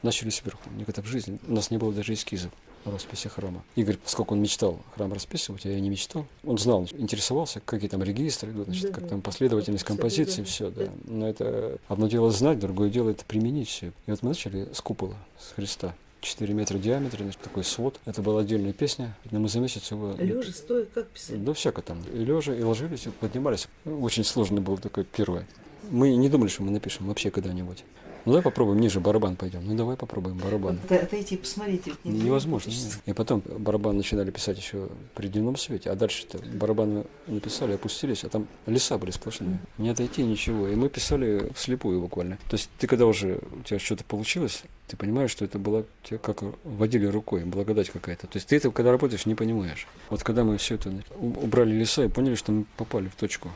[0.02, 0.62] начали сверху.
[0.76, 2.52] Никогда в жизни, у нас не было даже эскизов
[2.84, 3.62] расписи храма.
[3.76, 8.02] Игорь, поскольку он мечтал храм расписывать, а я не мечтал, он знал, интересовался, какие там
[8.02, 10.88] регистры идут, значит, да, как там последовательность композиции, все, да.
[11.04, 13.88] Но это одно дело знать, другое дело это применить все.
[14.06, 15.94] И вот мы начали с купола, с Христа.
[16.22, 17.98] 4 метра диаметра, значит, такой свод.
[18.04, 20.14] Это была отдельная песня, но мы за месяц его...
[20.18, 21.38] Лежа, стоя, как писали?
[21.38, 22.02] Да всяко там.
[22.12, 23.68] И лежа, и ложились, и поднимались.
[23.86, 25.46] Очень сложно было такое первое.
[25.90, 27.84] Мы не думали, что мы напишем вообще когда-нибудь.
[28.24, 29.66] Ну давай попробуем ниже барабан пойдем.
[29.66, 30.78] Ну давай попробуем барабан.
[30.88, 31.92] Вот, отойти, посмотрите.
[32.04, 32.70] Не Невозможно.
[32.70, 32.98] Нет.
[33.06, 38.28] И потом барабан начинали писать еще при дневном свете, а дальше-то барабаны написали, опустились, а
[38.28, 39.58] там леса были сплошные.
[39.78, 40.68] Не отойти ничего.
[40.68, 42.36] И мы писали вслепую буквально.
[42.48, 46.18] То есть ты когда уже у тебя что-то получилось, ты понимаешь, что это было тебе
[46.18, 48.26] как водили рукой, благодать какая-то.
[48.26, 49.86] То есть ты это, когда работаешь, не понимаешь.
[50.08, 53.50] Вот когда мы все это убрали леса и поняли, что мы попали в точку.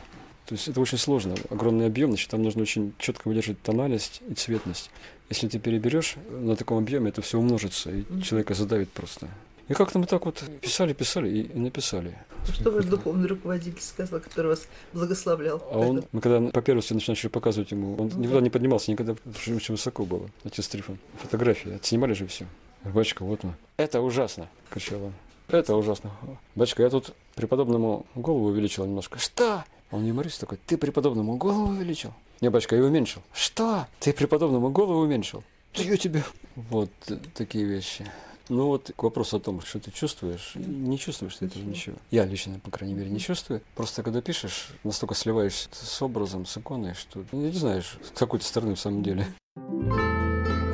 [0.45, 4.35] То есть это очень сложно, огромный объем, значит, там нужно очень четко выдерживать тональность и
[4.35, 4.91] цветность.
[5.29, 8.21] Если ты переберешь на таком объеме, это все умножится, и mm-hmm.
[8.21, 9.27] человека задавит просто.
[9.67, 12.15] И как-то мы так вот писали, писали и, и написали.
[12.53, 15.67] Что ваш духовный руководитель сказал, который вас благословлял?
[15.71, 19.73] А он, мы когда по первости начали показывать ему, он никуда не поднимался, никогда очень
[19.73, 20.99] высоко было, отец Трифон.
[21.23, 22.45] Фотографии, отснимали же все.
[22.83, 23.55] Бачка, вот мы.
[23.77, 25.13] Это ужасно, кричал он.
[25.47, 26.11] Это ужасно.
[26.53, 29.17] Бачка, я тут преподобному голову увеличил немножко.
[29.17, 29.63] Что?
[29.91, 32.13] Он юморист такой, ты преподобному голову увеличил?
[32.41, 33.21] Не, батюшка, я уменьшил.
[33.33, 33.87] Что?
[33.99, 35.43] Ты преподобному голову уменьшил?
[35.75, 36.23] Да я тебе...
[36.55, 36.89] Вот
[37.33, 38.05] такие вещи.
[38.47, 41.95] Ну вот к вопросу о том, что ты чувствуешь, не чувствуешь ты этого ничего.
[42.11, 43.61] Я лично, по крайней мере, не чувствую.
[43.75, 48.45] Просто когда пишешь, настолько сливаешься с образом, с иконой, что не знаешь, с какой то
[48.45, 49.25] стороны в самом деле.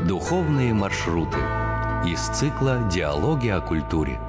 [0.07, 1.39] Духовные маршруты
[2.05, 4.19] из цикла «Диалоги о культуре».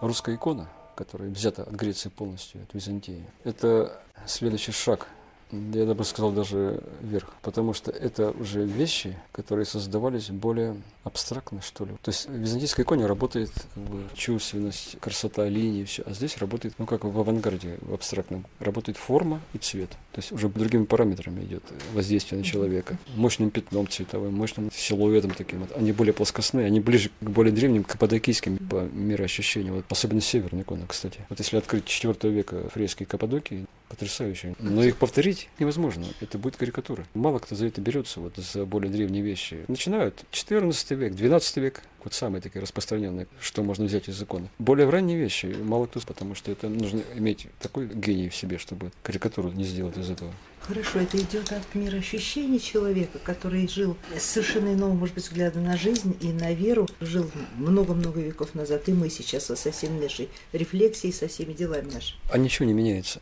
[0.00, 3.24] Русская икона– которая взята от Греции полностью, от Византии.
[3.44, 5.08] Это следующий шаг
[5.52, 11.84] я бы сказал, даже вверх, потому что это уже вещи, которые создавались более абстрактно, что
[11.84, 11.92] ли.
[12.02, 16.74] То есть в византийской иконе работает как бы, чувственность, красота линий, все, а здесь работает,
[16.78, 19.90] ну как в авангарде, в абстрактном, работает форма и цвет.
[20.12, 21.62] То есть уже другими параметрами идет
[21.94, 22.98] воздействие на человека.
[23.16, 25.60] Мощным пятном цветовым, мощным силуэтом таким.
[25.60, 25.76] Вот.
[25.76, 29.74] Они более плоскостные, они ближе к более древним, каппадокийским по мироощущению.
[29.74, 31.20] Вот, особенно северная икона, кстати.
[31.30, 34.54] Вот если открыть 4 века фрески Каппадокии, потрясающие.
[34.58, 36.06] Но их повторить невозможно.
[36.20, 37.06] Это будет карикатура.
[37.14, 39.64] Мало кто за это берется, вот за более древние вещи.
[39.68, 44.48] Начинают 14 век, 12 век, вот самые такие распространенные, что можно взять из закона.
[44.58, 48.90] Более ранние вещи мало кто, потому что это нужно иметь такой гений в себе, чтобы
[49.02, 50.32] карикатуру не сделать из этого.
[50.60, 55.76] Хорошо, это идет от мироощущения человека, который жил с совершенно иного, может быть, взгляда на
[55.76, 61.12] жизнь и на веру, жил много-много веков назад, и мы сейчас со всеми нашей рефлексией,
[61.12, 62.20] со всеми делами нашими.
[62.30, 63.20] А ничего не меняется.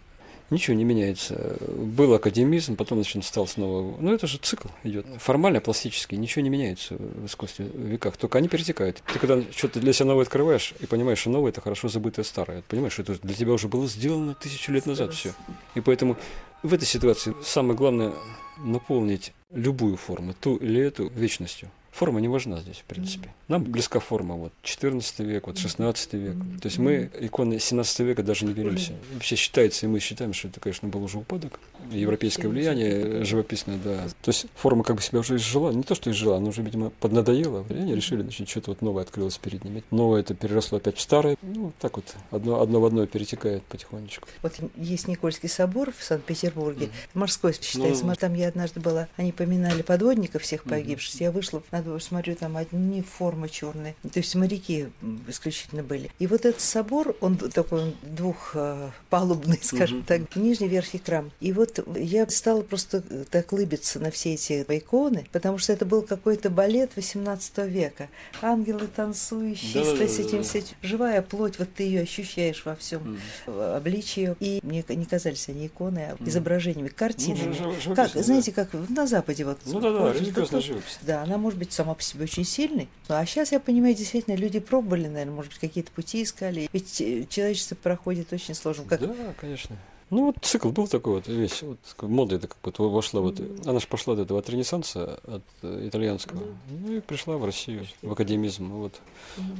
[0.50, 1.56] Ничего не меняется.
[1.68, 3.96] Был академизм, потом значит, стал снова...
[4.00, 5.06] Ну, это же цикл идет.
[5.18, 8.16] Формально, пластически, ничего не меняется в искусстве в веках.
[8.16, 9.02] Только они перетекают.
[9.12, 12.62] Ты когда что-то для себя новое открываешь и понимаешь, что новое– это хорошо забытое старое.
[12.68, 15.32] Понимаешь, что это для тебя уже было сделано тысячу лет назад все.
[15.76, 16.16] И поэтому
[16.62, 18.12] в этой ситуации самое главное–
[18.58, 21.70] наполнить любую форму, ту или эту, вечностью.
[21.92, 23.34] Форма не важна здесь, в принципе.
[23.48, 26.36] Нам близка форма, вот, 14 век, вот, 16 век.
[26.60, 28.92] То есть мы иконы 17 века даже не беремся.
[29.12, 31.58] Вообще считается, и мы считаем, что это, конечно, был уже упадок.
[31.90, 34.04] Европейское влияние живописное, да.
[34.22, 35.72] То есть форма как бы себя уже изжила.
[35.72, 37.66] Не то, что изжила, она уже, видимо, поднадоела.
[37.68, 39.82] И они решили, значит, что-то вот новое открылось перед ними.
[39.90, 41.36] Новое это переросло опять в старое.
[41.42, 44.28] Ну, так вот, одно, одно в одно перетекает потихонечку.
[44.42, 46.86] Вот есть Никольский собор в Санкт-Петербурге.
[46.86, 46.90] Mm.
[47.14, 48.04] Морской считается.
[48.04, 51.14] Ну, там я однажды была, они поминали подводников всех погибших.
[51.14, 51.24] Mm.
[51.24, 53.94] Я вышла на смотрю, там одни формы черные.
[54.02, 54.88] То есть моряки
[55.28, 56.10] исключительно были.
[56.18, 60.06] И вот этот собор, он такой двухпалубный, скажем mm-hmm.
[60.06, 61.30] так, нижний верхний храм.
[61.40, 66.02] И вот я стала просто так лыбиться на все эти иконы, потому что это был
[66.02, 68.08] какой-то балет 18 века.
[68.42, 70.88] Ангелы танцующие, да, с этим, да, да.
[70.88, 73.76] живая плоть, вот ты ее ощущаешь во всем mm.
[73.76, 74.36] обличии.
[74.40, 77.56] И мне не казались они иконы, а изображениями, картинами.
[77.60, 79.58] Ну, жив, как, знаете, как на Западе вот.
[79.66, 80.98] Ну да, да, религиозная живопись.
[81.02, 82.88] Да, она может быть сама по себе очень сильной.
[83.08, 86.68] А сейчас я понимаю, действительно, люди пробовали, наверное, может быть, какие-то пути искали.
[86.72, 88.84] Ведь э, человечество проходит очень сложно.
[88.84, 89.00] Как...
[89.00, 89.76] Да, конечно.
[90.10, 93.78] Ну, вот цикл был такой вот весь, вот мода это как бы вошла вот, она
[93.78, 98.10] же пошла от этого от Ренессанса, от э, итальянского, ну и пришла в Россию, в
[98.10, 99.00] академизм, вот.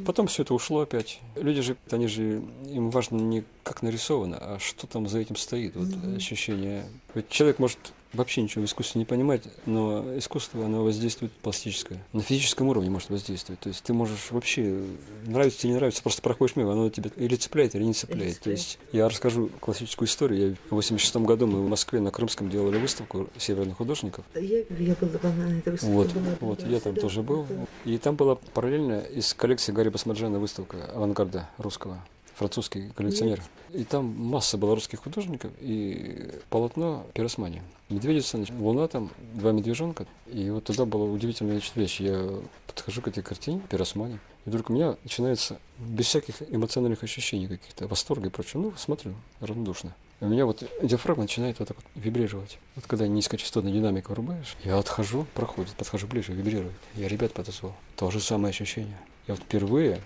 [0.05, 1.21] Потом все это ушло опять.
[1.37, 5.77] Люди же, они же, им важно не как нарисовано, а что там за этим стоит,
[5.77, 6.85] вот ощущение.
[7.15, 7.79] Ведь человек может
[8.13, 12.03] вообще ничего в искусстве не понимать, но искусство, оно воздействует пластическое.
[12.13, 13.61] На физическом уровне может воздействовать.
[13.61, 14.83] То есть ты можешь вообще,
[15.27, 18.37] нравится тебе не нравится, просто проходишь мимо, оно тебя или цепляет, или не цепляет.
[18.37, 20.51] Или То есть я расскажу классическую историю.
[20.51, 24.25] Я в 86 году мы в Москве на Крымском делали выставку северных художников.
[24.35, 25.93] Я, я была на этой выставке.
[25.93, 27.47] Вот, была, вот я там да, тоже был.
[27.49, 27.67] да.
[27.85, 32.01] И там была параллельно из коллекции Гарри Басмаджана выставка авангарда русского
[32.41, 33.43] французский коллекционер.
[33.75, 37.61] И там масса было русских художников и полотно Пиросмани.
[37.91, 40.07] Медведица, значит, луна там, два медвежонка.
[40.27, 42.01] И вот тогда была удивительная значит, вещь.
[42.01, 47.47] Я подхожу к этой картине Пиросмани, и вдруг у меня начинается без всяких эмоциональных ощущений
[47.47, 48.63] каких-то, восторга и прочего.
[48.63, 49.95] Ну, смотрю, равнодушно.
[50.21, 52.59] И у меня вот диафрагма начинает вот так вот вибрировать.
[52.75, 56.73] Вот когда низкочастотная динамика врубаешь, я отхожу, проходит, подхожу ближе, вибрирует.
[56.95, 57.75] Я ребят подозвал.
[57.97, 58.99] То же самое ощущение.
[59.27, 60.01] Я вот впервые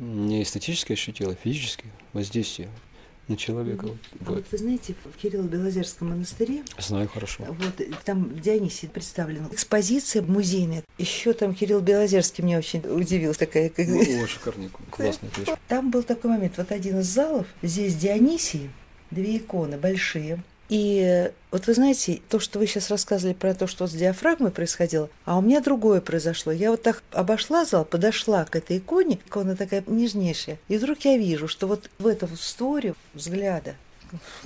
[0.00, 2.68] не эстетически ощутил, а физически воздействие
[3.28, 3.86] на человека.
[3.86, 3.88] А
[4.24, 4.36] Вот.
[4.36, 7.44] вот вы знаете, в Кирилло-Белозерском монастыре, Знаю хорошо.
[7.48, 10.82] вот там Дионисий представлен, экспозиция музейная.
[10.98, 13.86] Еще там Кирилл Белозерский меня очень удивил, такая, как...
[13.86, 15.48] Ну, о, шикарная, классная вещь.
[15.68, 18.70] Там был такой момент, вот один из залов, здесь Дионисий,
[19.10, 20.42] две иконы большие.
[20.72, 25.10] И вот вы знаете, то, что вы сейчас рассказывали про то, что с диафрагмой происходило,
[25.26, 26.50] а у меня другое произошло.
[26.50, 31.18] Я вот так обошла зал, подошла к этой иконе, икона такая нежнейшая, и вдруг я
[31.18, 33.74] вижу, что вот в этом створе взгляда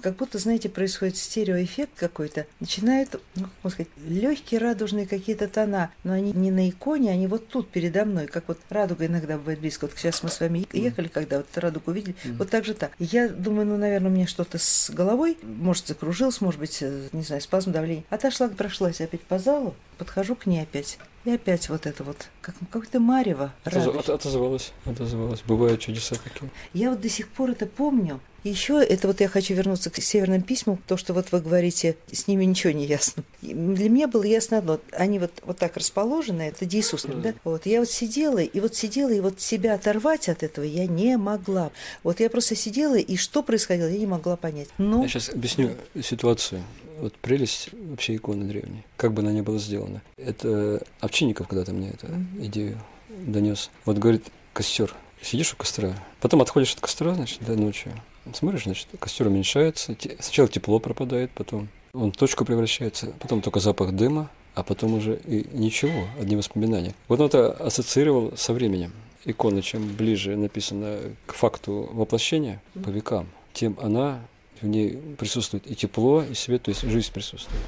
[0.02, 2.46] как будто, знаете, происходит стереоэффект какой-то.
[2.60, 7.48] Начинают, ну, можно сказать, легкие радужные какие-то тона, но они не на иконе, они вот
[7.48, 9.86] тут передо мной, как вот радуга иногда бывает близко.
[9.86, 12.92] Вот сейчас мы с вами ехали, когда вот радугу увидели, вот так же так.
[12.98, 17.22] Я думаю, ну, наверное, у меня что-то с головой, может, закружилось, может быть, э, не
[17.22, 18.04] знаю, спазм давления.
[18.10, 20.98] Отошла, прошлась опять по залу, подхожу к ней опять.
[21.26, 23.52] И опять вот это вот, как какое-то марево.
[23.64, 25.42] Отоз- от- Отозвалась, отозвалась.
[25.44, 26.48] Бывают чудеса такие.
[26.72, 28.20] Я вот до сих пор это помню.
[28.44, 32.28] Еще это вот я хочу вернуться к северным письмам, то, что вот вы говорите, с
[32.28, 33.24] ними ничего не ясно.
[33.42, 37.34] Для меня было ясно одно, они вот, вот так расположены, это Иисусник, да?
[37.42, 41.16] Вот я вот сидела, и вот сидела, и вот себя оторвать от этого я не
[41.16, 41.72] могла.
[42.04, 44.68] Вот я просто сидела, и что происходило, я не могла понять.
[44.78, 46.62] Ну, Я сейчас объясню ситуацию.
[47.00, 50.02] Вот прелесть вообще иконы древней, как бы она ни была сделана.
[50.16, 52.06] Это Овчинников когда-то мне эту
[52.40, 52.78] идею
[53.08, 53.70] донес.
[53.84, 57.90] Вот говорит, костер, сидишь у костра, потом отходишь от костра, значит, до ночи,
[58.32, 63.60] смотришь, значит, костер уменьшается, те- сначала тепло пропадает, потом он в точку превращается, потом только
[63.60, 66.94] запах дыма, а потом уже и ничего, одни воспоминания.
[67.08, 68.92] Вот он это ассоциировал со временем.
[69.24, 74.20] Икона, чем ближе написано к факту воплощения, по векам, тем она,
[74.62, 77.62] в ней присутствует и тепло, и свет, то есть жизнь присутствует.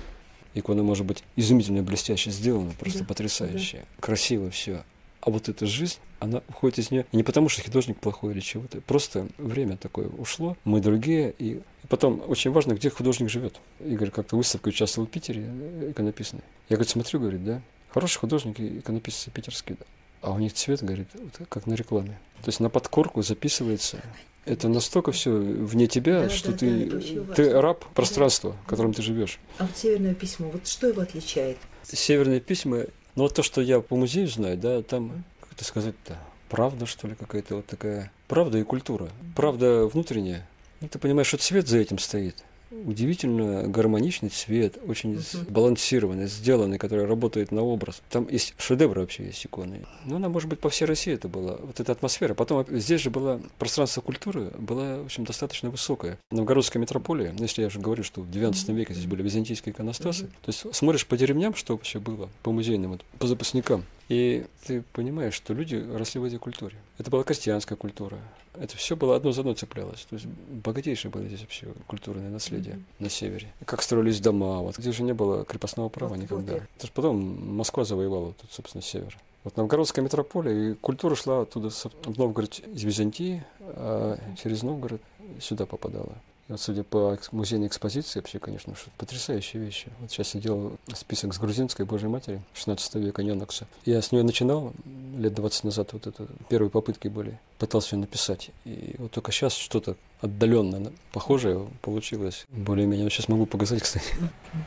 [0.55, 4.85] Икона может быть изумительно блестяще сделана, просто Да, потрясающе, красиво все.
[5.21, 8.81] А вот эта жизнь, она уходит из нее не потому, что художник плохой или чего-то,
[8.81, 13.57] просто время такое ушло, мы другие, и потом очень важно, где художник живет.
[13.81, 16.43] Игорь как-то в выставке участвовал в Питере, э, иконописной.
[16.69, 19.87] Я, говорит, смотрю, говорит, да, хороший художник, и иконописцы питерские, да.
[20.21, 22.19] А у них цвет, говорит, вот как на рекламе.
[22.43, 24.03] То есть на подкорку записывается.
[24.49, 28.95] Это настолько все вне тебя, Да, что да, ты, да, ты раб пространства, в котором
[28.95, 29.39] ты живешь.
[29.59, 31.59] а вот северное письмо, вот что его отличает?
[31.85, 32.85] Северные письма,
[33.15, 37.09] ну вот то, что я по музею знаю, да, там, как это сказать-то, правда, что
[37.09, 40.47] ли, какая-то вот такая, правда и культура, правда внутренняя.
[40.81, 42.37] Ну, ты понимаешь, что цвет за этим стоит.
[42.71, 48.03] Удивительно гармоничный цвет, очень сбалансированный, сделанный, который работает на образ.
[48.11, 49.87] Там есть шедевры вообще, есть иконы.
[50.05, 52.35] Ну, она, может быть, по всей России это была, вот эта атмосфера.
[52.35, 56.19] Потом здесь же было пространство культуры, было, в общем, достаточно высокое.
[56.31, 60.27] Новгородская метрополия, ну, если я уже говорю, что в XIX веке здесь были византийские иконостасы,
[60.27, 64.83] то есть смотришь по деревням, что вообще было, по музейным, вот, по запасникам, и ты
[64.93, 66.77] понимаешь, что люди росли в этой культуре.
[66.99, 68.19] Это была крестьянская культура.
[68.61, 70.07] Это все было одно за одно цеплялось.
[70.09, 73.49] То есть богатейшее было здесь вообще культурное наследие на севере.
[73.65, 76.55] Как строились дома, вот где же не было крепостного права Вот, никогда.
[76.55, 76.63] вот.
[76.77, 79.17] Это же потом Москва завоевала тут, собственно, север.
[79.45, 85.01] Вот Новгородская метрополия, и культура шла оттуда в Новгород из Византии, а через Новгород
[85.41, 86.15] сюда попадала.
[86.57, 89.89] Судя по музейной экспозиции, вообще, конечно, что потрясающие вещи.
[90.01, 93.67] Вот сейчас я делал список с грузинской Божьей Матери 16 века Ненокса.
[93.85, 94.73] Я с нее начинал
[95.19, 97.39] лет 20 назад, вот это первые попытки были.
[97.59, 98.51] Пытался ее написать.
[98.65, 102.47] И вот только сейчас что-то отдаленно похожее получилось.
[102.49, 103.05] Более-менее.
[103.05, 104.15] Вот сейчас могу показать, кстати.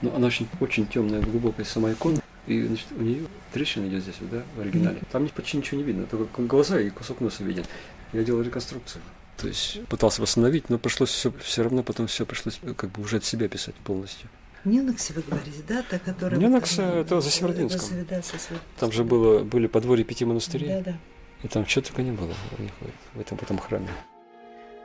[0.02, 2.22] Но она очень, очень темная, глубокая сама икона.
[2.48, 5.02] И значит, у нее трещина идет здесь, вот, да, в оригинале.
[5.12, 7.66] Там почти ничего не видно, только глаза и кусок носа виден.
[8.14, 9.02] Я делал реконструкцию.
[9.42, 13.02] То есть пытался восстановить, но пришлось все, все равно потом все пришлось э, как бы
[13.02, 14.30] уже от себя писать полностью.
[14.66, 16.40] Неноксе вы говорите, да, та, которая...
[16.40, 17.82] Ненокс, вот, это э, за Северодвинском.
[17.82, 20.98] за Север- да, за Север- Там же было, были подворья пяти монастырей, Да, да.
[21.42, 22.72] и там что только не было у них
[23.16, 23.88] в этом, в этом храме.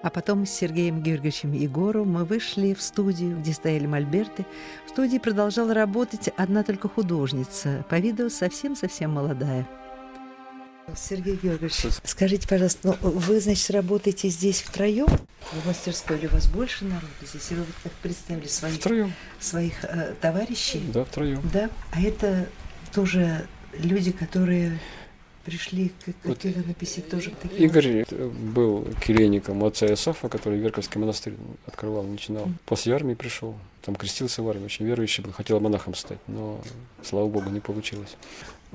[0.02, 4.46] А потом с Сергеем Георгиевичем Егоровым мы вышли в студию, где стояли мольберты.
[4.86, 9.66] В студии продолжала работать одна только художница, по виду совсем-совсем молодая.
[10.94, 15.06] Сергей Георгиевич, скажите, пожалуйста, ну, вы, значит, работаете здесь втроем
[15.52, 17.50] в мастерской, или у вас больше народу здесь?
[17.50, 19.12] Или вы как представили своих, Втроем.
[19.40, 20.82] своих э, товарищей?
[20.92, 21.42] Да, втроем.
[21.52, 21.70] Да?
[21.90, 22.48] А это
[22.94, 24.78] тоже люди, которые
[25.44, 27.64] пришли к, к Вот иконописи тоже такие?
[27.64, 28.04] Игорь
[28.54, 31.34] был келейником отца Исафа, который Верковский монастырь
[31.66, 32.48] открывал, начинал.
[32.64, 36.60] После армии пришел, там крестился в армии, очень верующий был, хотел монахом стать, но,
[37.02, 38.16] слава богу, не получилось.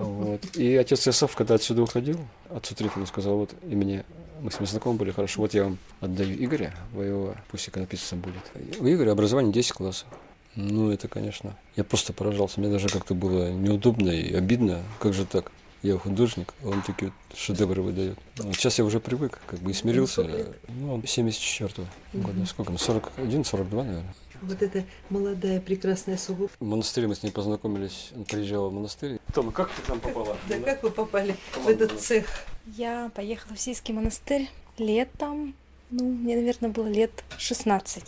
[0.03, 0.55] Вот.
[0.55, 4.03] И отец Исаф, когда отсюда уходил, отцу Трифону сказал, вот и мне,
[4.41, 8.79] мы с ним знакомы были хорошо, вот я вам отдаю Игоря, воевого, пусть иконописцем будет.
[8.79, 10.07] У Игоря образование 10 классов.
[10.55, 12.59] Ну, это, конечно, я просто поражался.
[12.59, 14.81] Мне даже как-то было неудобно и обидно.
[14.99, 15.51] Как же так?
[15.81, 18.19] Я художник, а он такие вот шедевры выдает.
[18.37, 20.27] Вот сейчас я уже привык, как бы и смирился.
[20.67, 22.45] Ну, он 74-го года.
[22.45, 22.77] Сколько?
[22.77, 24.13] 41, 42, наверное.
[24.41, 26.47] Вот эта молодая прекрасная особа.
[26.59, 28.11] В монастыре мы с ней познакомились.
[28.15, 29.19] Он приезжал в монастырь.
[29.33, 30.35] Тома, как ты там попала?
[30.49, 32.25] Да как вы попали в этот цех?
[32.65, 35.53] Я поехала в Сийский монастырь летом.
[35.91, 38.03] Ну, мне, наверное, было лет 16.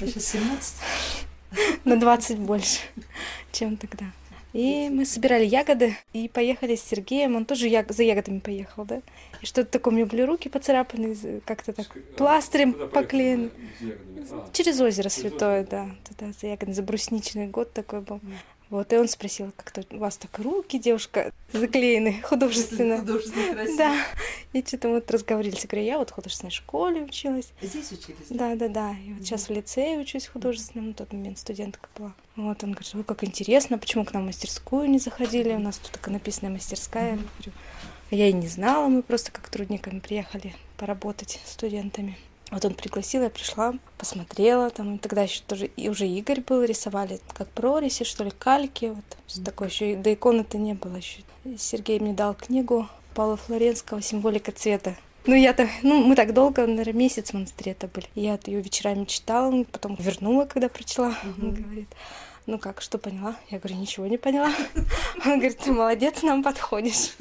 [0.00, 0.74] А сейчас 17?
[1.84, 2.80] На 20 больше,
[3.50, 4.06] чем тогда.
[4.52, 7.36] И мы собирали ягоды и поехали с Сергеем.
[7.36, 9.00] Он тоже яг- за ягодами поехал, да?
[9.40, 11.86] И что-то такое, у меня были руки поцарапаны, как-то так
[12.16, 13.50] пластырем поклеены.
[14.52, 15.88] Через озеро Святое, да.
[16.08, 18.20] Туда за ягодами, за брусничный год такой был.
[18.72, 23.00] Вот, и он спросил, как-то у вас так руки, девушка, заклеены художественно.
[23.00, 23.76] Художественно красиво.
[23.76, 23.96] Да.
[24.54, 25.60] И что-то вот разговорились.
[25.64, 27.52] Я говорю, я вот в художественной школе училась.
[27.60, 28.28] Здесь учились?
[28.30, 28.96] Да, да, да.
[29.06, 32.14] И вот сейчас в лицее учусь художественном, на тот момент студентка была.
[32.34, 35.52] Вот, он говорит, вы как интересно, почему к нам в мастерскую не заходили?
[35.52, 37.18] У нас тут такая написанная мастерская.
[38.10, 42.16] «А я и не знала, мы просто как трудниками приехали поработать студентами.
[42.52, 46.62] Вот он пригласил, я пришла, посмотрела, там и тогда еще тоже и уже Игорь был,
[46.62, 51.22] рисовали как прорези, что ли, кальки, вот всё такое еще, до иконы-то не было еще.
[51.56, 54.94] Сергей мне дал книгу Павла Флоренского «Символика цвета».
[55.24, 58.06] Ну, я-то, ну, мы так долго, наверное, месяц в монастыре-то были.
[58.14, 61.14] Я ее вечерами читала, потом вернула, когда прочла.
[61.40, 61.88] Он говорит,
[62.44, 63.36] ну как, что поняла?
[63.48, 64.52] Я говорю, ничего не поняла.
[65.24, 67.12] Он говорит, ты молодец, нам подходишь.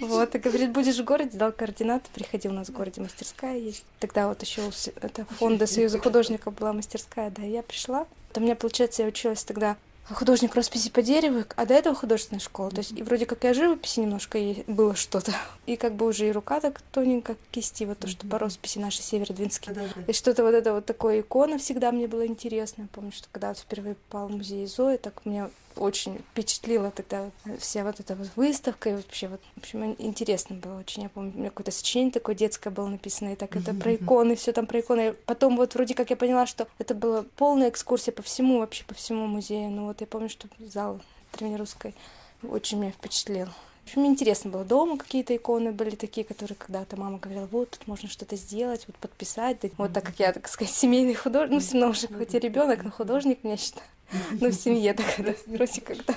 [0.00, 3.84] Вот, и говорит, будешь в городе, дал координаты, приходи, у нас в городе мастерская есть.
[4.00, 4.62] Тогда вот еще
[5.00, 8.06] это фонда Союза художников была мастерская, да, я пришла.
[8.34, 9.76] У меня, получается, я училась тогда
[10.10, 12.70] художник росписи по дереву, а до этого художественная школа.
[12.70, 15.32] То есть и вроде как о живописи немножко и было что-то.
[15.66, 19.02] И как бы уже и рука так тоненько кисти, вот то, что по росписи наши
[19.02, 19.74] северодвинские.
[19.74, 20.02] Да-да-да.
[20.06, 22.82] И что-то вот это вот такое икона всегда мне было интересно.
[22.82, 27.30] Я помню, что когда вот впервые попала в музей Зои, так меня очень впечатлила тогда
[27.58, 28.90] вся вот эта вот выставка.
[28.90, 31.04] И вообще вот, в общем, интересно было очень.
[31.04, 34.36] Я помню, у меня какое-то сочинение такое детское было написано, и так это про иконы,
[34.36, 35.14] все там про иконы.
[35.26, 38.94] Потом вот вроде как я поняла, что это была полная экскурсия по всему, вообще по
[38.94, 39.70] всему музею.
[39.70, 41.00] Ну вот я помню, что зал
[41.32, 41.94] древнерусской
[42.42, 43.46] очень меня впечатлил.
[43.82, 44.64] В общем, мне интересно было.
[44.64, 48.96] Дома какие-то иконы были такие, которые когда-то мама говорила, вот тут можно что-то сделать, вот
[48.96, 49.58] подписать.
[49.76, 52.84] Вот так как я, так сказать, семейный художник, ну, все равно уже хоть и ребенок,
[52.84, 53.86] но художник меня считаю.
[54.32, 56.14] Ну, в семье так это, вроде как-то.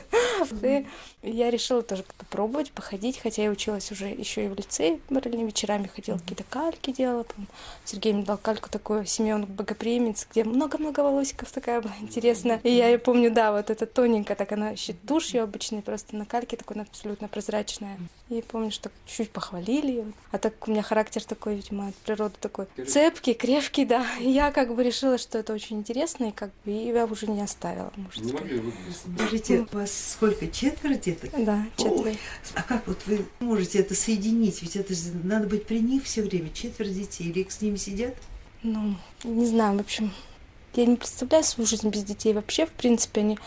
[0.62, 0.86] И
[1.24, 5.88] я решила тоже попробовать, походить, хотя я училась уже еще и в лицее, параллельно вечерами
[5.88, 7.24] ходила, какие-то кальки делала.
[7.24, 7.48] Помню,
[7.84, 12.60] Сергей мне дал кальку такую Семен Богоприимец, где много-много волосиков такая была интересная.
[12.64, 16.26] И я ее помню, да, вот это тоненькая, так она еще тушью обычной, просто на
[16.26, 17.98] кальке такой абсолютно прозрачная.
[18.30, 20.06] И помню, что чуть похвалили.
[20.32, 24.06] А так у меня характер такой, видимо, от природы такой цепкий, крепкий, да.
[24.20, 27.28] И я как бы решила, что это очень интересно, и как бы и я уже
[27.28, 28.52] не оставила, можно сказать.
[29.16, 30.48] Скажите, у вас сколько?
[30.48, 31.32] Четверо деток?
[31.38, 32.10] Да, четверо.
[32.10, 32.20] Ой,
[32.56, 34.62] А как вот вы можете это соединить?
[34.62, 36.50] Ведь это же надо быть при них все время.
[36.52, 37.30] Четверо детей.
[37.30, 38.16] Или с ними сидят?
[38.64, 40.12] Ну, не знаю, в общем,
[40.74, 43.38] я не представляю свою жизнь без детей вообще, в принципе, они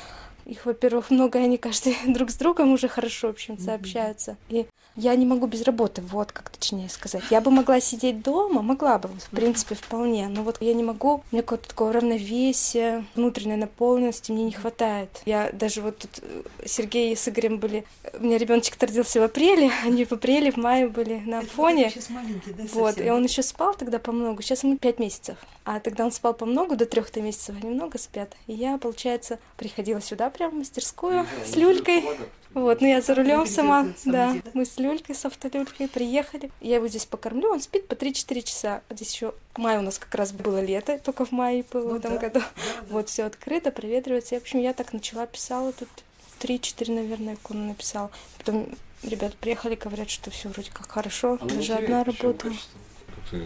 [0.46, 4.36] их, во-первых, много, и они каждый друг с другом уже хорошо, в общем-то, общаются.
[4.48, 4.66] И
[4.98, 7.22] я не могу без работы, вот как точнее сказать.
[7.30, 11.14] Я бы могла сидеть дома, могла бы, в принципе, вполне, но вот я не могу,
[11.14, 15.22] у меня какое-то такое равновесие, внутренней наполненности мне не хватает.
[15.24, 19.70] Я даже вот тут э, Сергей с Игорем были, у меня ребеночек родился в апреле,
[19.84, 21.90] они в апреле, в мае были на фоне.
[21.90, 24.42] Сейчас маленький, да, Вот, и он еще спал тогда по много.
[24.42, 25.38] Сейчас ему пять месяцев.
[25.64, 28.34] А тогда он спал по много, до трех-то месяцев, они много спят.
[28.48, 32.04] И я, получается, приходила сюда прямо в мастерскую с люлькой.
[32.60, 34.32] Вот, ну я за рулем сама, да.
[34.32, 34.50] да?
[34.54, 36.50] Мы с люлькой, с автолюлькой приехали.
[36.60, 38.82] Я его здесь покормлю, он спит по 3-4 часа.
[38.90, 41.96] Здесь еще май у нас как раз было лето, только в мае было Ну в
[41.96, 42.40] этом да, году.
[42.40, 42.86] да, да.
[42.90, 44.34] Вот, все открыто, проветривается.
[44.34, 45.88] И, в общем, я так начала, писала тут
[46.40, 48.10] 3-4, наверное, иконы написала.
[48.38, 48.68] Потом
[49.02, 52.50] ребята приехали, говорят, что все вроде как хорошо, даже одна работа.
[53.30, 53.42] Ты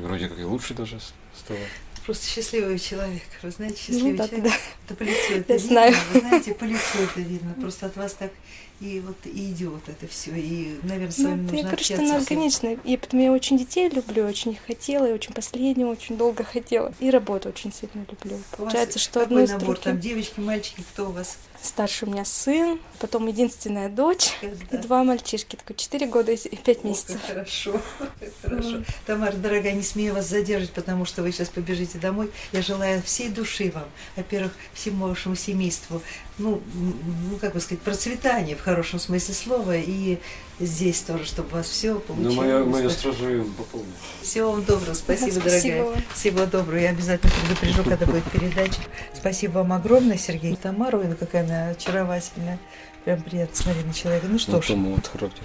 [0.00, 0.98] вроде как и лучше даже
[1.36, 1.60] стала.
[2.04, 3.22] Просто счастливый человек.
[3.42, 4.44] Вы знаете, счастливый Ну, да, человек.
[4.46, 4.56] да.
[4.86, 5.58] Это по лицу это Я видно.
[5.58, 5.94] знаю.
[6.12, 7.54] Вы знаете, по лицу это видно.
[7.60, 8.32] Просто от вас так
[8.80, 10.32] и вот и идет это все.
[10.32, 12.78] И, наверное, с Ну, вами я нужно говорю, что она органичная.
[12.84, 16.92] И поэтому я очень детей люблю, очень их хотела, и очень последнего, очень долго хотела.
[16.98, 18.34] И работу очень сильно люблю.
[18.34, 19.78] У вас Получается, что одну из набор?
[19.78, 20.00] Там другим.
[20.16, 21.38] девочки, мальчики, кто у вас?
[21.62, 24.78] Старший у меня сын, потом единственная дочь и Да.
[24.78, 25.54] два мальчишки.
[25.54, 27.20] Такой четыре года и пять Ох, месяцев.
[27.20, 27.80] как хорошо,
[28.42, 28.82] хорошо.
[29.06, 32.30] Тамара, дорогая, не смею вас задерживать, потому что вы сейчас побежите домой.
[32.50, 33.84] Я желаю всей души вам,
[34.16, 36.02] во-первых, всему вашему семейству,
[36.38, 40.18] ну, ну, как бы сказать, процветания в хорошем смысле слова, и
[40.60, 42.36] здесь тоже, чтобы у вас все Ну, получилось.
[42.36, 43.86] мое, мое стражу пополню.
[44.22, 45.84] Всего вам доброго, спасибо, Спасибо дорогая.
[45.84, 46.02] вам.
[46.14, 48.80] Всего доброго, я обязательно предупрежу, когда будет передача.
[49.14, 52.58] Спасибо вам огромное, Сергей Тамару, ну какая она очаровательная.
[53.04, 54.26] Прям приятно смотреть на человека.
[54.30, 55.44] Ну что Ну, ж, тому вот характер.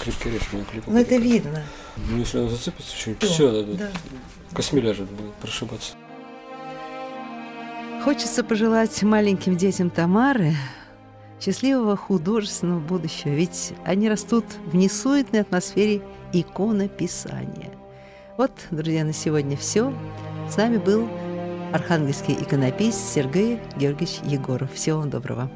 [0.00, 0.90] Крепкий у клипа.
[0.90, 1.62] ну это видно.
[1.96, 3.90] Ну, если он зацепится, Всё, все, да.
[4.52, 5.92] косми ляжет, будет прошибаться.
[8.06, 10.52] Хочется пожелать маленьким детям Тамары
[11.40, 16.02] счастливого художественного будущего, ведь они растут в несуетной атмосфере
[16.32, 17.72] иконописания.
[18.36, 19.92] Вот, друзья, на сегодня все.
[20.48, 21.08] С нами был
[21.72, 24.72] архангельский иконописец Сергей Георгиевич Егоров.
[24.72, 25.50] Всего вам доброго.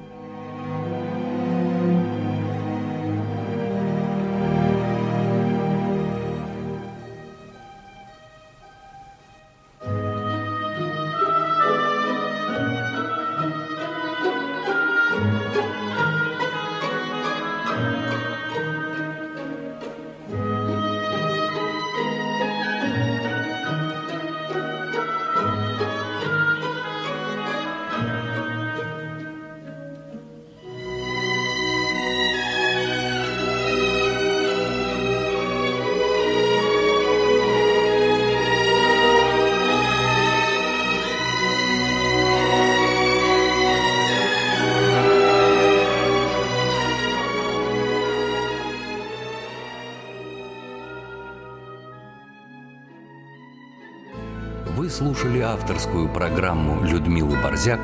[55.50, 57.80] Авторскую программу Людмилы Борзяк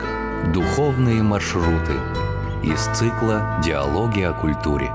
[0.55, 1.95] «Духовные маршруты»
[2.63, 4.93] из цикла «Диалоги о культуре».